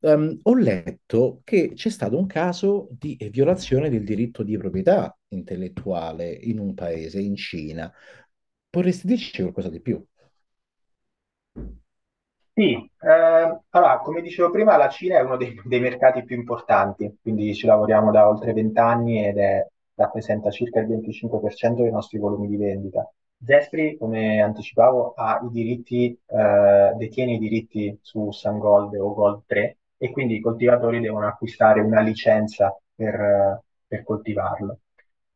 Um, 0.00 0.38
ho 0.42 0.54
letto 0.54 1.40
che 1.44 1.72
c'è 1.74 1.88
stato 1.88 2.16
un 2.18 2.26
caso 2.26 2.88
di 2.98 3.16
violazione 3.30 3.90
del 3.90 4.04
diritto 4.04 4.42
di 4.44 4.56
proprietà 4.56 5.16
intellettuale 5.28 6.30
in 6.30 6.58
un 6.58 6.74
paese, 6.74 7.20
in 7.20 7.36
Cina. 7.36 7.92
Vorresti 8.70 9.06
dirci 9.06 9.40
qualcosa 9.42 9.68
di 9.70 9.80
più? 9.80 10.04
Sì, 12.58 12.72
eh, 12.74 13.60
allora, 13.70 13.98
come 14.00 14.20
dicevo 14.20 14.50
prima, 14.50 14.76
la 14.76 14.88
Cina 14.88 15.18
è 15.18 15.22
uno 15.22 15.36
dei, 15.36 15.54
dei 15.64 15.78
mercati 15.80 16.24
più 16.24 16.36
importanti, 16.36 17.18
quindi 17.22 17.54
ci 17.54 17.66
lavoriamo 17.66 18.10
da 18.10 18.28
oltre 18.28 18.52
vent'anni 18.52 19.24
ed 19.26 19.38
è, 19.38 19.64
rappresenta 19.94 20.50
circa 20.50 20.80
il 20.80 20.88
25% 20.88 21.82
dei 21.82 21.92
nostri 21.92 22.18
volumi 22.18 22.48
di 22.48 22.56
vendita. 22.56 23.08
Zespri, 23.44 23.96
come 23.96 24.40
anticipavo, 24.42 25.12
ha 25.14 25.40
i 25.44 25.48
diritti, 25.52 26.18
eh, 26.26 26.92
detiene 26.96 27.34
i 27.34 27.38
diritti 27.38 27.96
su 28.02 28.32
Sun 28.32 28.58
Gold 28.58 28.94
o 28.96 29.14
Gold 29.14 29.42
3 29.46 29.76
e 29.96 30.10
quindi 30.10 30.34
i 30.36 30.40
coltivatori 30.40 30.98
devono 31.00 31.28
acquistare 31.28 31.80
una 31.80 32.00
licenza 32.00 32.76
per, 32.94 33.62
per 33.86 34.02
coltivarlo. 34.02 34.78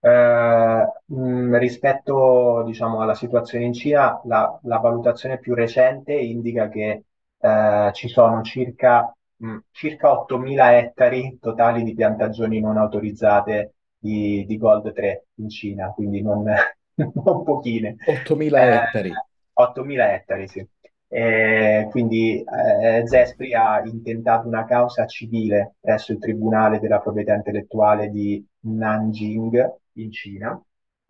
Eh, 0.01 0.87
mh, 1.07 1.57
rispetto, 1.59 2.63
diciamo, 2.67 3.01
alla 3.01 3.15
situazione 3.15 3.65
in 3.67 3.73
Cina, 3.73 4.21
la, 4.25 4.59
la 4.65 4.79
valutazione 4.79 5.39
più 5.39 5.55
recente 5.55 6.13
indica 6.15 6.69
che 6.69 7.05
eh, 7.43 7.91
ci 7.93 8.09
sono 8.09 8.43
circa, 8.43 9.13
mh, 9.37 9.57
circa 9.73 10.11
8.000 10.13 10.73
ettari 10.75 11.39
totali 11.41 11.83
di 11.83 11.95
piantagioni 11.95 12.61
non 12.61 12.77
autorizzate 12.77 13.75
di, 13.99 14.45
di 14.47 14.57
Gold 14.59 14.93
3 14.93 15.27
in 15.37 15.49
Cina, 15.49 15.91
quindi 15.91 16.23
non, 16.23 16.45
non 16.95 17.43
pochine. 17.43 17.97
8.000 18.07 18.57
eh, 18.57 18.75
ettari. 18.75 19.13
8.000 19.61 20.11
ettari, 20.13 20.49
sì. 20.49 20.67
Eh, 21.09 21.89
quindi 21.91 22.43
eh, 22.43 23.07
Zespri 23.07 23.53
ha 23.53 23.83
intentato 23.85 24.49
una 24.49 24.65
causa 24.65 25.05
civile 25.05 25.75
presso 25.79 26.13
il 26.13 26.19
Tribunale 26.19 26.79
della 26.81 27.01
proprietà 27.01 27.35
intellettuale 27.35 28.09
di 28.09 28.43
Nanjing 28.61 29.75
in 29.97 30.11
Cina 30.11 30.59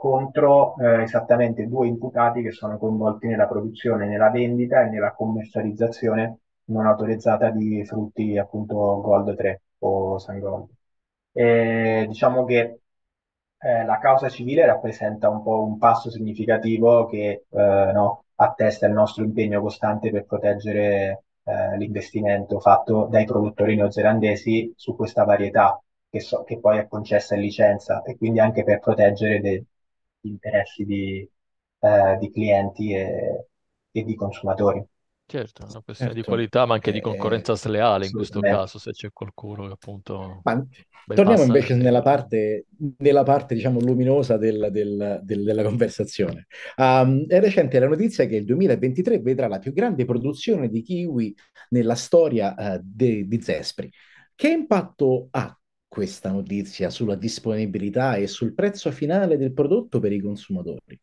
contro 0.03 0.75
eh, 0.79 1.03
esattamente 1.03 1.69
due 1.69 1.87
imputati 1.87 2.43
che 2.43 2.51
sono 2.51 2.77
coinvolti 2.77 3.29
nella 3.29 3.47
produzione, 3.47 4.09
nella 4.09 4.31
vendita 4.31 4.83
e 4.83 4.89
nella 4.89 5.13
commercializzazione 5.13 6.39
non 6.65 6.87
autorizzata 6.87 7.51
di 7.51 7.85
frutti 7.85 8.37
appunto 8.37 8.75
Gold 9.01 9.37
3 9.37 9.63
o 9.79 10.19
Sun 10.19 10.41
Gold. 10.41 10.69
E, 11.33 12.05
diciamo 12.09 12.45
che 12.45 12.81
eh, 13.59 13.85
la 13.85 13.99
causa 13.99 14.29
civile 14.29 14.67
rappresenta 14.67 15.29
un 15.29 15.41
po' 15.43 15.63
un 15.63 15.79
passo 15.79 16.11
significativo 16.11 17.07
che 17.07 17.45
eh, 17.49 17.91
no, 17.95 18.25
attesta 18.35 18.87
il 18.87 18.93
nostro 18.95 19.23
impegno 19.23 19.61
costante 19.61 20.11
per 20.11 20.25
proteggere 20.25 21.25
eh, 21.45 21.77
l'investimento 21.79 22.59
fatto 22.59 23.07
dai 23.09 23.25
produttori 23.25 23.77
neozelandesi 23.77 24.73
su 24.77 24.97
questa 24.97 25.23
varietà 25.25 25.81
che, 26.11 26.19
so, 26.21 26.43
che, 26.43 26.59
poi 26.59 26.79
è 26.79 26.89
concessa 26.89 27.35
in 27.37 27.43
licenza 27.43 28.03
e 28.03 28.17
quindi 28.17 28.41
anche 28.41 28.65
per 28.65 28.81
proteggere 28.81 29.41
de, 29.41 29.65
interessi 30.29 30.85
di, 30.85 31.29
eh, 31.81 32.17
di 32.19 32.31
clienti 32.31 32.93
e, 32.93 33.47
e, 33.91 34.03
di 34.05 34.15
consumatori. 34.15 34.85
Certo, 35.25 35.63
è 35.63 35.71
una 35.71 35.83
questione 35.83 36.13
certo. 36.13 36.15
di 36.15 36.23
qualità, 36.23 36.67
ma 36.67 36.75
anche 36.75 36.93
di 36.93 37.01
concorrenza 37.01 37.55
sleale 37.57 38.07
in 38.07 38.13
questo 38.13 38.41
caso, 38.41 38.79
se 38.79 38.91
c'è 38.91 39.09
qualcuno 39.13 39.67
che 39.67 39.73
appunto... 39.73 40.41
Ma 40.43 40.63
torniamo 41.07 41.43
invece 41.43 41.75
nella 41.75 42.03
parte, 42.03 42.67
nella 42.99 43.23
parte, 43.23 43.55
diciamo, 43.55 43.81
luminosa 43.81 44.37
del, 44.37 44.69
del, 44.71 45.21
del, 45.23 45.43
della 45.43 45.63
conversazione. 45.63 46.49
Um, 46.77 47.27
è 47.27 47.41
recente 47.41 47.79
la 47.79 47.89
notizia 47.89 48.27
che 48.27 48.37
il 48.37 48.45
2023 48.45 49.21
vedrà 49.21 49.49
la 49.49 49.59
più 49.59 49.73
grande 49.73 50.05
produzione 50.05 50.69
di 50.69 50.83
kiwi 50.83 51.35
nella 51.71 51.95
storia 51.95 52.55
uh, 52.57 52.81
de, 52.83 53.27
di 53.27 53.41
Zespri. 53.41 53.91
Che 54.35 54.49
impatto 54.49 55.29
ha 55.31 55.57
questa 55.93 56.31
notizia 56.31 56.89
sulla 56.89 57.17
disponibilità 57.17 58.15
e 58.15 58.27
sul 58.27 58.55
prezzo 58.55 58.91
finale 58.91 59.37
del 59.37 59.53
prodotto 59.53 60.01
per 60.01 60.11
i 60.11 60.21
consumatori? 60.21 60.99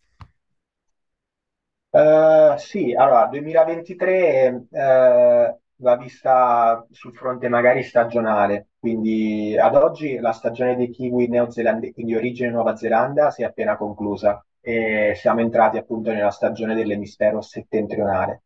Uh, 1.91 2.57
sì, 2.57 2.95
allora 2.95 3.27
2023 3.27 4.65
uh, 4.67 5.59
va 5.75 5.95
vista 5.95 6.83
sul 6.89 7.13
fronte 7.13 7.49
magari 7.49 7.83
stagionale, 7.83 8.69
quindi 8.79 9.55
ad 9.55 9.75
oggi 9.75 10.17
la 10.17 10.31
stagione 10.31 10.75
dei 10.75 10.89
kiwi 10.89 11.27
neozelandesi, 11.27 11.93
quindi 11.93 12.15
origine 12.15 12.49
Nuova 12.49 12.75
Zelanda, 12.75 13.29
si 13.29 13.43
è 13.43 13.45
appena 13.45 13.77
conclusa 13.77 14.43
e 14.59 15.13
siamo 15.15 15.41
entrati 15.41 15.77
appunto 15.77 16.11
nella 16.11 16.31
stagione 16.31 16.73
dell'emisfero 16.73 17.41
settentrionale. 17.41 18.41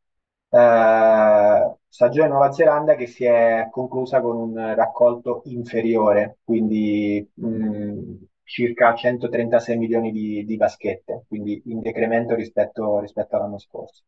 Uh, 0.49 1.77
stagione 1.93 2.27
Nuova 2.29 2.51
Zelanda 2.51 2.95
che 2.95 3.05
si 3.05 3.23
è 3.23 3.67
conclusa 3.69 4.19
con 4.19 4.35
un 4.35 4.73
raccolto 4.75 5.43
inferiore, 5.45 6.39
quindi 6.43 7.29
mh, 7.35 8.13
circa 8.41 8.95
136 8.95 9.77
milioni 9.77 10.11
di, 10.11 10.43
di, 10.43 10.57
vaschette, 10.57 11.25
quindi 11.27 11.61
in 11.67 11.81
decremento 11.81 12.33
rispetto, 12.33 12.99
rispetto 12.99 13.35
all'anno 13.35 13.59
scorso. 13.59 14.01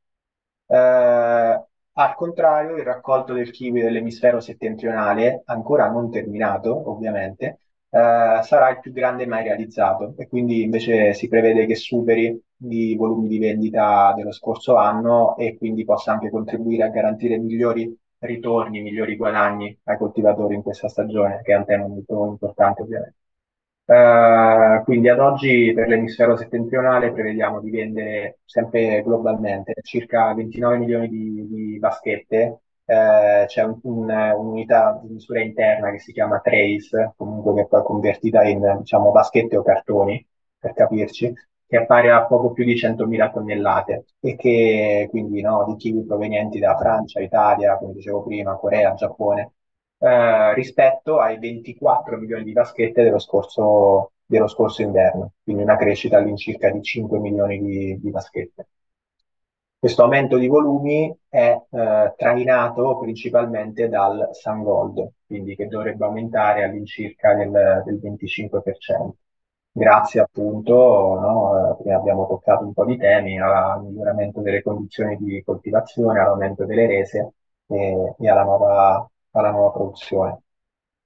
Uh, 0.65 0.75
al 0.75 2.15
contrario, 2.15 2.75
il 2.75 2.83
raccolto 2.83 3.33
del 3.33 3.51
kiwi 3.51 3.81
dell'emisfero 3.81 4.39
settentrionale, 4.39 5.43
ancora 5.45 5.87
non 5.87 6.09
terminato 6.09 6.89
ovviamente, 6.89 7.59
eh, 7.95 8.43
sarà 8.43 8.69
il 8.71 8.79
più 8.81 8.91
grande 8.91 9.25
mai 9.25 9.43
realizzato 9.43 10.15
e 10.17 10.27
quindi 10.27 10.63
invece 10.63 11.13
si 11.13 11.29
prevede 11.29 11.65
che 11.65 11.75
superi 11.75 12.37
i 12.69 12.95
volumi 12.95 13.27
di 13.29 13.37
vendita 13.39 14.13
dello 14.15 14.33
scorso 14.33 14.75
anno 14.75 15.37
e 15.37 15.57
quindi 15.57 15.85
possa 15.85 16.11
anche 16.11 16.29
contribuire 16.29 16.83
a 16.83 16.89
garantire 16.89 17.37
migliori 17.37 17.97
ritorni, 18.19 18.81
migliori 18.81 19.15
guadagni 19.15 19.77
ai 19.83 19.97
coltivatori 19.97 20.55
in 20.55 20.61
questa 20.61 20.89
stagione, 20.89 21.41
che 21.41 21.53
è 21.53 21.57
un 21.57 21.65
tema 21.65 21.87
molto 21.87 22.25
importante 22.27 22.81
ovviamente. 22.81 23.15
Uh, 23.85 24.83
quindi 24.83 25.09
ad 25.09 25.19
oggi 25.19 25.71
per 25.75 25.87
l'emisfero 25.87 26.35
settentrionale 26.35 27.11
prevediamo 27.13 27.61
di 27.61 27.69
vendere 27.69 28.39
sempre 28.43 29.03
globalmente 29.03 29.73
circa 29.83 30.33
29 30.33 30.77
milioni 30.79 31.07
di, 31.07 31.47
di 31.47 31.79
vaschette. 31.79 32.61
Uh, 32.87 33.45
c'è 33.47 33.63
un, 33.63 33.79
un, 33.81 34.09
un'unità 34.09 34.99
di 35.01 35.13
misura 35.13 35.41
interna 35.41 35.89
che 35.91 35.97
si 35.99 36.11
chiama 36.13 36.39
trace, 36.39 37.13
comunque 37.17 37.55
che 37.55 37.67
poi 37.67 37.79
è 37.81 37.83
convertita 37.83 38.43
in 38.43 38.77
diciamo, 38.79 39.11
vaschette 39.11 39.57
o 39.57 39.63
cartoni, 39.63 40.23
per 40.59 40.73
capirci, 40.73 41.33
che 41.67 41.77
appare 41.77 42.11
a 42.11 42.25
poco 42.25 42.51
più 42.51 42.63
di 42.63 42.75
100.000 42.75 43.31
tonnellate 43.31 44.05
e 44.19 44.35
che 44.35 45.07
quindi 45.09 45.41
no, 45.41 45.65
di 45.67 45.75
kiwi 45.77 46.05
provenienti 46.05 46.59
da 46.59 46.77
Francia, 46.77 47.19
Italia, 47.21 47.77
come 47.77 47.93
dicevo 47.93 48.23
prima, 48.23 48.55
Corea, 48.55 48.93
Giappone, 48.93 49.53
eh, 49.99 50.53
rispetto 50.53 51.19
ai 51.19 51.39
24 51.39 52.17
milioni 52.17 52.43
di 52.43 52.53
vaschette 52.53 53.03
dello 53.03 53.19
scorso, 53.19 54.11
dello 54.25 54.47
scorso 54.47 54.81
inverno, 54.83 55.33
quindi 55.43 55.63
una 55.63 55.77
crescita 55.77 56.17
all'incirca 56.17 56.69
di 56.69 56.81
5 56.83 57.19
milioni 57.19 57.59
di, 57.59 57.99
di 57.99 58.11
vaschette. 58.11 58.67
Questo 59.85 60.01
aumento 60.01 60.37
di 60.37 60.47
volumi 60.47 61.15
è 61.29 61.55
eh, 61.69 62.13
trainato 62.17 62.97
principalmente 62.97 63.87
dal 63.87 64.31
Gold, 64.63 65.11
quindi 65.27 65.55
che 65.55 65.67
dovrebbe 65.67 66.05
aumentare 66.05 66.63
all'incirca 66.63 67.35
del, 67.35 67.83
del 67.85 67.99
25% 68.01 69.11
grazie 69.71 70.21
appunto, 70.21 70.73
no, 71.19 71.77
eh, 71.85 71.93
abbiamo 71.93 72.25
toccato 72.25 72.63
un 72.65 72.73
po' 72.73 72.83
di 72.85 72.97
temi, 72.97 73.39
al 73.39 73.83
miglioramento 73.83 74.41
delle 74.41 74.63
condizioni 74.63 75.17
di 75.17 75.43
coltivazione, 75.43 76.19
all'aumento 76.19 76.65
delle 76.65 76.87
rese 76.87 77.33
e, 77.67 78.15
e 78.17 78.27
alla, 78.27 78.43
nuova, 78.43 79.07
alla, 79.33 79.51
nuova, 79.51 79.69
produzione. 79.71 80.41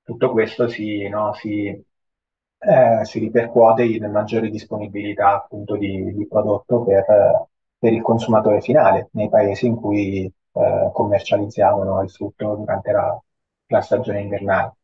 Tutto 0.04 0.32
questo 0.32 0.70
si, 0.70 1.06
no, 1.10 1.34
si, 1.34 1.66
eh, 1.68 3.00
si, 3.04 3.20
ripercuote 3.20 3.84
in 3.84 4.10
maggiore 4.10 4.50
disponibilità 4.50 5.36
appunto 5.36 5.76
di, 5.76 6.14
di 6.16 6.28
prodotto 6.28 6.84
per, 6.84 7.49
per, 7.80 7.94
il 7.94 8.02
consumatore 8.02 8.62
finale 8.62 9.10
nei 9.14 9.30
paesi 9.30 9.66
in 9.68 9.76
cui 9.76 10.26
eh, 10.26 10.90
commercializziamo 10.94 11.84
no, 11.84 12.02
il 12.04 12.10
frutto 12.12 12.56
durante 12.56 12.92
la, 12.92 13.20
la 13.68 13.82
stagione 13.82 14.22
invernale. 14.22 14.76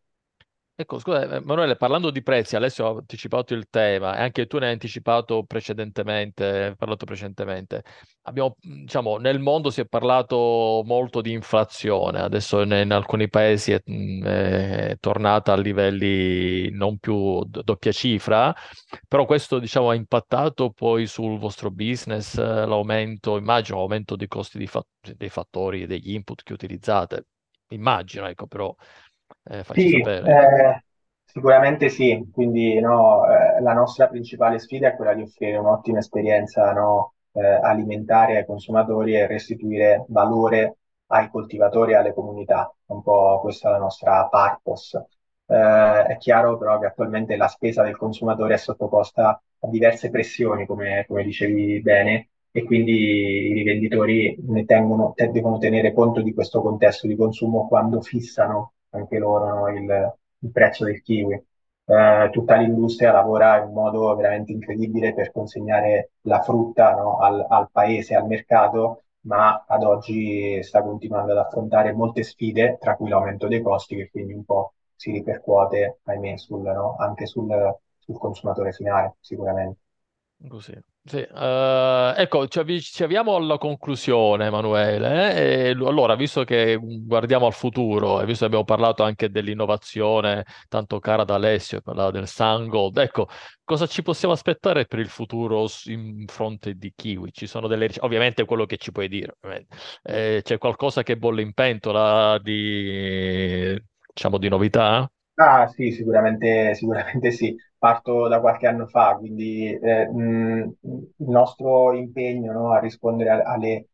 Ecco, 0.78 1.00
scusa, 1.00 1.22
eh, 1.24 1.36
Emanuele, 1.38 1.78
parlando 1.78 2.12
di 2.12 2.22
prezzi, 2.22 2.58
Alessio 2.58 2.86
ha 2.88 2.98
anticipato 2.98 3.54
il 3.54 3.70
tema 3.70 4.18
e 4.18 4.22
anche 4.24 4.46
tu 4.46 4.58
ne 4.58 4.66
hai 4.66 4.74
anticipato 4.74 5.44
precedentemente, 5.46 6.76
parlato 6.78 7.06
precedentemente. 7.06 7.82
Abbiamo, 8.24 8.58
diciamo, 8.60 9.16
nel 9.16 9.40
mondo 9.40 9.70
si 9.70 9.80
è 9.80 9.86
parlato 9.86 10.82
molto 10.86 11.22
di 11.22 11.32
inflazione, 11.32 12.20
adesso 12.20 12.60
in, 12.62 12.72
in 12.74 12.92
alcuni 12.92 13.30
paesi 13.30 13.72
è, 13.72 13.82
è, 13.84 14.98
tornata 15.00 15.54
a 15.54 15.58
livelli 15.58 16.70
non 16.72 16.98
più 16.98 17.42
doppia 17.46 17.94
cifra, 17.94 18.54
però 19.08 19.26
questo, 19.26 19.60
diciamo, 19.60 19.90
ha 19.92 19.96
impattato 19.96 20.72
poi 20.72 21.08
sul 21.08 21.40
vostro 21.40 21.72
business, 21.72 22.36
l'aumento, 22.38 23.38
immagino, 23.38 23.78
l'aumento 23.78 24.18
dei 24.18 24.28
costi 24.28 24.58
di 24.58 24.68
fa- 24.68 24.86
dei 25.16 25.30
fattori, 25.30 25.86
degli 25.86 26.12
input 26.14 26.44
che 26.44 26.52
utilizzate. 26.52 27.28
Immagino, 27.70 28.28
ecco, 28.28 28.46
però 28.48 28.76
eh, 29.46 29.64
facci 29.64 29.88
Sì, 29.88 30.00
eh, 30.22 30.84
sicuramente 31.26 31.90
sì, 31.90 32.30
quindi 32.32 32.80
no, 32.80 33.26
eh, 33.30 33.62
la 33.62 33.74
nostra 33.74 34.08
principale 34.08 34.58
sfida 34.60 34.88
è 34.90 34.96
quella 34.96 35.14
di 35.14 35.22
offrire 35.24 35.58
un'ottima 35.58 36.00
esperienza 36.00 36.72
no, 36.72 37.16
eh, 37.34 37.42
alimentare 37.46 38.38
ai 38.38 38.46
consumatori 38.46 39.16
e 39.16 39.28
restituire 39.28 40.06
valore 40.10 40.78
ai 41.08 41.30
coltivatori 41.30 41.92
e 41.92 41.96
alle 41.96 42.14
comunità. 42.14 42.74
Un 42.88 43.02
po' 43.04 43.40
questa 43.42 43.68
è 43.70 43.72
la 43.74 43.78
nostra 43.80 44.28
purpose. 44.30 45.08
Eh, 45.48 46.06
è 46.06 46.18
chiaro 46.18 46.58
però 46.58 46.80
che 46.80 46.86
attualmente 46.88 47.36
la 47.36 47.48
spesa 47.48 47.84
del 47.84 47.98
consumatore 47.98 48.54
è 48.56 48.58
sottoposta 48.58 49.42
a 49.60 49.68
diverse 49.68 50.10
pressioni, 50.10 50.66
come, 50.66 51.06
come 51.08 51.24
dicevi 51.24 51.82
bene, 51.82 52.30
e 52.52 52.64
quindi 52.64 52.94
i 53.50 53.54
rivenditori 53.54 54.38
ne 54.48 54.64
tengono, 54.66 55.12
te- 55.14 55.30
devono 55.32 55.58
tenere 55.58 55.94
conto 55.94 56.22
di 56.22 56.34
questo 56.34 56.62
contesto 56.62 57.08
di 57.08 57.16
consumo 57.18 57.68
quando 57.68 58.02
fissano 58.02 58.74
anche 58.98 59.18
loro 59.18 59.48
no, 59.48 59.70
il, 59.70 60.14
il, 60.40 60.52
prezzo 60.52 60.86
del 60.86 61.02
kiwi. 61.02 61.34
Eh, 61.88 62.30
tutta 62.32 62.56
l'industria 62.56 63.12
lavora 63.12 63.58
in 63.64 63.72
modo 63.72 64.16
veramente 64.16 64.52
incredibile 64.52 65.14
per 65.14 65.32
consegnare 65.32 66.12
la 66.22 66.42
frutta 66.42 66.96
no, 66.96 67.18
al, 67.20 67.46
al 67.48 67.70
paese, 67.72 68.16
al 68.16 68.26
mercato, 68.26 69.04
ma 69.22 69.66
ad 69.68 69.84
oggi 69.84 70.62
sta 70.64 70.82
continuando 70.82 71.32
ad 71.32 71.38
affrontare 71.40 71.94
molte 71.94 72.24
sfide, 72.24 72.78
tra 72.80 72.96
cui 72.96 73.10
l'aumento 73.10 73.48
dei 73.48 73.62
costi, 73.62 73.96
che 73.96 74.10
quindi 74.10 74.34
un 74.34 74.44
po' 74.46 74.74
si 74.96 75.12
ripercuote, 75.12 76.00
ahimè, 76.04 76.38
sul, 76.38 76.62
no, 76.62 76.96
anche 76.98 77.26
sul, 77.26 77.78
sul 77.98 78.18
consumatore 78.18 78.72
finale, 78.72 79.16
sicuramente. 79.20 79.80
Così. 80.48 80.74
Sì, 81.04 81.18
eh, 81.18 82.14
ecco, 82.18 82.48
ci, 82.48 82.60
avvi- 82.60 82.82
ci 82.82 83.04
avviamo 83.04 83.36
alla 83.36 83.58
conclusione, 83.58 84.46
Emanuele. 84.48 85.70
eh, 85.70 85.70
allora, 85.72 86.16
visto 86.16 86.44
che 86.44 86.78
guardiamo 86.82 87.46
al 87.48 87.54
futuro 87.54 88.22
e 88.22 88.26
visto 88.26 88.40
che 88.42 88.46
abbiamo 88.46 88.64
parlato 88.66 89.04
anche 89.04 89.30
dell'innovazione 89.30 90.46
tanto 90.68 91.00
cara 91.00 91.24
da 91.24 91.36
Alessio, 91.36 91.82
parlava 91.82 92.12
del 92.12 92.28
Sungold, 92.28 92.98
ecco, 92.98 93.28
cosa 93.64 93.88
ci 93.88 94.02
possiamo 94.04 94.34
aspettare 94.34 94.86
per 94.86 95.00
il 95.00 95.10
futuro 95.10 95.66
in 95.86 96.26
fronte 96.28 96.76
di 96.76 96.92
Kiwi? 96.96 97.32
Ci 97.32 97.48
sono 97.48 97.68
delle, 97.68 97.88
ric- 97.88 98.04
ovviamente 98.04 98.46
quello 98.46 98.66
che 98.66 98.78
ci 98.78 98.92
puoi 98.92 99.08
dire. 99.08 99.36
Eh, 100.04 100.42
c'è 100.44 100.58
qualcosa 100.60 101.02
che 101.04 101.18
bolle 101.18 101.42
in 101.42 101.54
pentola 101.54 102.38
di, 102.40 103.80
diciamo, 104.14 104.38
di 104.38 104.50
novità? 104.50 105.10
Ah 105.38 105.68
sì, 105.68 105.92
sicuramente, 105.92 106.74
sicuramente 106.76 107.32
sì. 107.32 107.54
Parto 107.86 108.28
da 108.28 108.40
qualche 108.40 108.66
anno 108.68 108.88
fa, 108.88 109.16
quindi 109.18 109.72
eh, 109.72 110.08
mh, 110.08 110.74
il 111.18 111.28
nostro 111.30 111.94
impegno, 111.94 112.52
no, 112.52 112.72
a 112.72 112.80
rispondere 112.80 113.30
a- 113.30 113.44
alle 113.52 113.70
eh, 113.74 113.88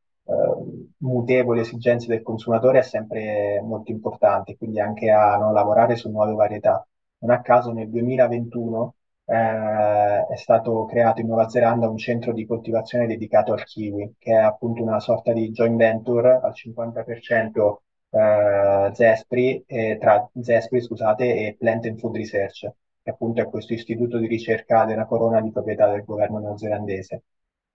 mutevoli 0.99 1.59
esigenze 1.61 2.07
del 2.07 2.21
consumatore 2.21 2.79
è 2.79 2.81
sempre 2.83 3.61
molto 3.63 3.91
importante, 3.91 4.55
quindi 4.57 4.79
anche 4.79 5.09
a 5.11 5.35
no, 5.37 5.51
lavorare 5.51 5.95
su 5.95 6.09
nuove 6.09 6.33
varietà. 6.33 6.85
Non 7.19 7.31
a 7.31 7.41
caso 7.41 7.71
nel 7.71 7.89
2021 7.89 8.95
eh, 9.25 10.25
è 10.27 10.35
stato 10.37 10.85
creato 10.85 11.21
in 11.21 11.27
Nuova 11.27 11.49
Zelanda 11.49 11.89
un 11.89 11.97
centro 11.97 12.33
di 12.33 12.45
coltivazione 12.45 13.07
dedicato 13.07 13.53
al 13.53 13.63
kiwi, 13.63 14.15
che 14.17 14.31
è 14.31 14.35
appunto 14.35 14.81
una 14.83 14.99
sorta 14.99 15.33
di 15.33 15.51
joint 15.51 15.75
venture 15.77 16.39
al 16.41 16.53
50% 16.55 17.83
eh, 18.09 18.89
Zespri, 18.93 19.63
eh, 19.67 19.97
tra 19.99 20.29
Zespri, 20.41 20.81
scusate, 20.81 21.23
e 21.47 21.55
Plant 21.57 21.85
and 21.85 21.99
Food 21.99 22.15
Research, 22.15 22.69
che 23.03 23.09
appunto 23.09 23.41
è 23.41 23.49
questo 23.49 23.73
istituto 23.73 24.17
di 24.17 24.27
ricerca 24.27 24.85
della 24.85 25.05
corona 25.05 25.41
di 25.41 25.51
proprietà 25.51 25.89
del 25.89 26.03
governo 26.03 26.39
neozelandese. 26.39 27.23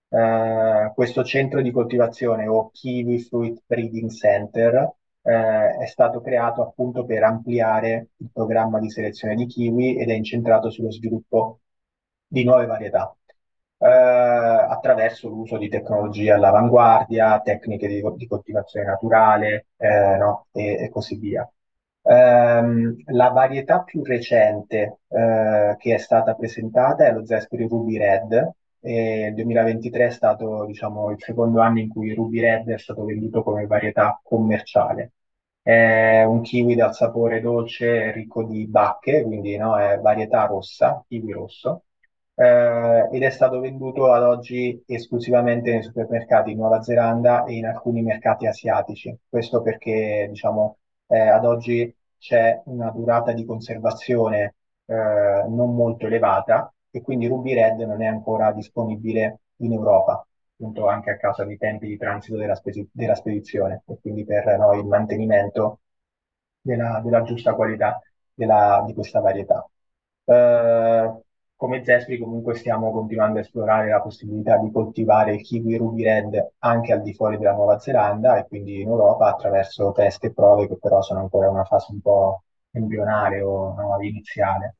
Eh, 0.09 0.91
questo 0.95 1.23
centro 1.23 1.61
di 1.61 1.71
coltivazione 1.71 2.47
o 2.47 2.69
Kiwi 2.71 3.19
Fruit 3.19 3.61
Breeding 3.65 4.09
Center 4.09 4.75
eh, 5.21 5.77
è 5.77 5.85
stato 5.85 6.21
creato 6.21 6.61
appunto 6.61 7.05
per 7.05 7.23
ampliare 7.23 8.09
il 8.17 8.29
programma 8.31 8.79
di 8.79 8.89
selezione 8.89 9.35
di 9.35 9.45
kiwi 9.45 9.97
ed 9.97 10.09
è 10.09 10.13
incentrato 10.13 10.69
sullo 10.69 10.91
sviluppo 10.91 11.59
di 12.27 12.43
nuove 12.43 12.65
varietà 12.65 13.13
eh, 13.77 13.85
attraverso 13.87 15.29
l'uso 15.29 15.57
di 15.57 15.69
tecnologie 15.69 16.31
all'avanguardia, 16.31 17.39
tecniche 17.41 17.87
di, 17.87 18.01
di 18.15 18.27
coltivazione 18.27 18.85
naturale, 18.87 19.67
eh, 19.77 20.17
no? 20.17 20.47
e, 20.51 20.83
e, 20.85 20.89
così 20.89 21.15
via. 21.17 21.49
Um, 22.09 22.95
la 23.07 23.29
varietà 23.29 23.81
più 23.83 24.01
recente 24.03 24.99
uh, 25.07 25.75
che 25.75 25.93
è 25.95 25.97
stata 25.97 26.35
presentata 26.35 27.05
è 27.05 27.11
lo 27.11 27.25
Zespri 27.25 27.67
Ruby 27.67 27.97
Red. 27.97 28.51
E 28.79 29.27
il 29.27 29.33
2023 29.33 30.05
è 30.05 30.09
stato, 30.09 30.65
diciamo, 30.65 31.11
il 31.11 31.17
secondo 31.19 31.59
anno 31.59 31.79
in 31.79 31.89
cui 31.89 32.13
Ruby 32.13 32.39
Red 32.39 32.69
è 32.69 32.77
stato 32.77 33.03
venduto 33.03 33.43
come 33.43 33.65
varietà 33.65 34.19
commerciale. 34.23 35.11
È 35.61 36.23
un 36.23 36.41
kiwi 36.41 36.75
dal 36.75 36.95
sapore 36.95 37.41
dolce, 37.41 38.11
ricco 38.13 38.43
di 38.43 38.65
bacche, 38.67 39.23
quindi 39.23 39.57
no, 39.57 39.77
è 39.77 39.99
varietà 39.99 40.45
rossa, 40.45 41.03
kiwi 41.07 41.33
rosso 41.33 41.83
eh, 42.39 43.09
ed 43.11 43.23
è 43.23 43.29
stato 43.29 43.59
venduto 43.59 44.11
ad 44.13 44.23
oggi 44.23 44.81
esclusivamente 44.85 45.71
nei 45.71 45.81
supermercati 45.83 46.51
in 46.51 46.57
Nuova 46.57 46.81
Zelanda 46.83 47.45
e 47.45 47.55
in 47.55 47.65
alcuni 47.65 48.01
mercati 48.03 48.45
asiatici. 48.47 49.15
Questo 49.27 49.61
perché, 49.61 50.27
diciamo, 50.29 50.77
eh, 51.07 51.17
ad 51.19 51.45
oggi 51.45 51.93
c'è 52.17 52.61
una 52.65 52.89
durata 52.91 53.31
di 53.33 53.45
conservazione 53.45 54.55
eh, 54.85 54.93
non 55.47 55.75
molto 55.75 56.07
elevata 56.07 56.71
e 56.89 57.01
quindi 57.01 57.27
Ruby 57.27 57.53
Red 57.53 57.79
non 57.81 58.01
è 58.01 58.05
ancora 58.07 58.51
disponibile 58.51 59.39
in 59.57 59.73
Europa, 59.73 60.25
appunto 60.53 60.87
anche 60.87 61.11
a 61.11 61.17
causa 61.17 61.43
dei 61.45 61.57
tempi 61.57 61.87
di 61.87 61.97
transito 61.97 62.37
della, 62.37 62.55
spesi- 62.55 62.87
della 62.91 63.15
spedizione 63.15 63.83
e 63.87 63.97
quindi 64.01 64.23
per 64.25 64.57
no, 64.57 64.73
il 64.73 64.85
mantenimento 64.85 65.79
della, 66.61 67.01
della 67.03 67.23
giusta 67.23 67.53
qualità 67.55 68.01
della- 68.33 68.83
di 68.85 68.93
questa 68.93 69.19
varietà. 69.19 69.67
Uh, 70.25 71.23
come 71.57 71.83
Zespri 71.83 72.19
comunque 72.19 72.55
stiamo 72.55 72.91
continuando 72.91 73.39
a 73.39 73.41
esplorare 73.41 73.89
la 73.89 73.99
possibilità 74.01 74.57
di 74.57 74.71
coltivare 74.71 75.33
il 75.33 75.41
kiwi 75.41 75.75
ruby 75.75 76.03
red 76.03 76.51
anche 76.59 76.93
al 76.93 77.01
di 77.01 77.13
fuori 77.13 77.37
della 77.37 77.53
Nuova 77.53 77.79
Zelanda 77.79 78.37
e 78.37 78.45
quindi 78.47 78.81
in 78.81 78.87
Europa 78.87 79.27
attraverso 79.27 79.91
test 79.91 80.23
e 80.23 80.31
prove 80.33 80.67
che 80.67 80.77
però 80.77 81.01
sono 81.01 81.19
ancora 81.21 81.47
in 81.47 81.53
una 81.53 81.63
fase 81.65 81.91
un 81.91 82.01
po' 82.01 82.43
embrionale 82.71 83.41
o 83.41 83.73
no, 83.73 83.97
iniziale. 84.01 84.75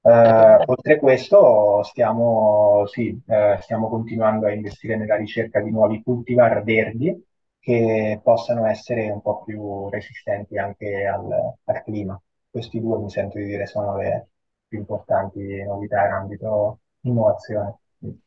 Uh, 0.00 0.62
oltre 0.66 0.94
a 0.94 0.98
questo 0.98 1.82
stiamo, 1.82 2.84
sì, 2.86 3.10
uh, 3.26 3.60
stiamo 3.60 3.88
continuando 3.88 4.46
a 4.46 4.52
investire 4.52 4.96
nella 4.96 5.16
ricerca 5.16 5.60
di 5.60 5.70
nuovi 5.70 6.02
cultivar 6.02 6.62
verdi 6.62 7.24
che 7.58 8.20
possano 8.22 8.66
essere 8.66 9.10
un 9.10 9.20
po' 9.20 9.42
più 9.44 9.88
resistenti 9.88 10.56
anche 10.58 11.06
al, 11.06 11.54
al 11.64 11.82
clima. 11.82 12.20
Questi 12.50 12.80
due 12.80 12.98
mi 12.98 13.10
sento 13.10 13.38
di 13.38 13.44
dire 13.44 13.66
sono 13.66 13.96
le 13.96 14.28
più 14.68 14.78
importanti 14.78 15.40
novità 15.64 16.06
in 16.06 16.12
ambito 16.12 16.78
innovazione. 17.00 17.78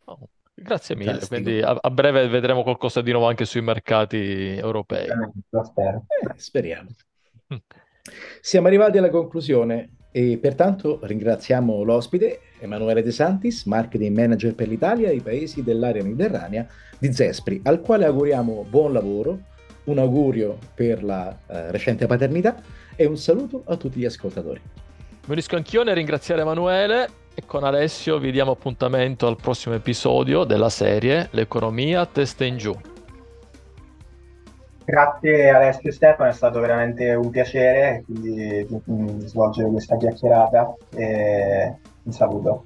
Oh, 0.06 0.20
grazie 0.54 0.96
mille, 0.96 1.12
Fantastico. 1.12 1.42
quindi 1.42 1.62
a, 1.62 1.78
a, 1.80 1.90
breve 1.90 2.28
vedremo 2.28 2.64
qualcosa 2.64 3.02
di 3.02 3.12
nuovo 3.12 3.28
anche 3.28 3.46
sui 3.46 3.62
mercati 3.62 4.58
europei. 4.58 5.08
Lo 5.50 5.64
spero. 5.64 6.06
Eh, 6.08 6.34
speriamo. 6.36 6.90
Siamo 8.42 8.68
arrivati 8.68 8.98
alla 8.98 9.10
conclusione 9.10 9.98
e 10.12 10.38
pertanto 10.42 11.00
ringraziamo 11.04 11.84
l'ospite 11.84 12.40
Emanuele 12.60 13.02
De 13.02 13.12
Santis, 13.12 13.66
marketing 13.66 14.16
manager 14.16 14.56
per 14.56 14.68
l'Italia 14.68 15.10
e 15.10 15.16
i 15.16 15.22
paesi 15.22 15.64
dell'area 15.64 16.04
mediterranea 16.04 16.68
di 16.98 17.14
Zespri, 17.14 17.62
al 17.64 17.82
quale 17.82 18.06
auguriamo 18.06 18.66
buon 18.70 18.94
lavoro, 18.94 19.40
un 19.86 19.98
augurio 19.98 20.58
per 20.76 21.04
la 21.04 21.30
uh, 21.30 21.54
recente 21.70 22.06
paternità 22.06 22.62
e 22.96 23.06
un 23.06 23.18
saluto 23.18 23.64
a 23.66 23.78
tutti 23.78 24.00
gli 24.00 24.06
ascoltatori. 24.06 24.62
Mi 25.32 25.38
unisco 25.38 25.56
anch'io 25.56 25.84
nel 25.84 25.96
ringraziare 25.96 26.42
Emanuele 26.42 27.08
e 27.34 27.44
con 27.46 27.64
Alessio 27.64 28.18
vi 28.18 28.34
diamo 28.34 28.52
appuntamento 28.52 29.28
al 29.28 29.38
prossimo 29.38 29.74
episodio 29.74 30.44
della 30.44 30.68
serie 30.68 31.30
L'economia 31.32 32.06
testa 32.06 32.44
in 32.44 32.58
giù. 32.58 32.76
Grazie 34.84 35.50
Alessio 35.50 35.90
e 35.90 35.94
Stefano, 35.94 36.28
è 36.30 36.34
stato 36.34 36.60
veramente 36.60 37.14
un 37.14 37.30
piacere 37.30 38.04
quindi, 38.06 38.66
di, 38.66 38.82
di 38.84 39.28
svolgere 39.28 39.70
questa 39.70 39.96
chiacchierata 39.96 40.76
e 40.98 41.76
un 42.04 42.12
saluto. 42.12 42.66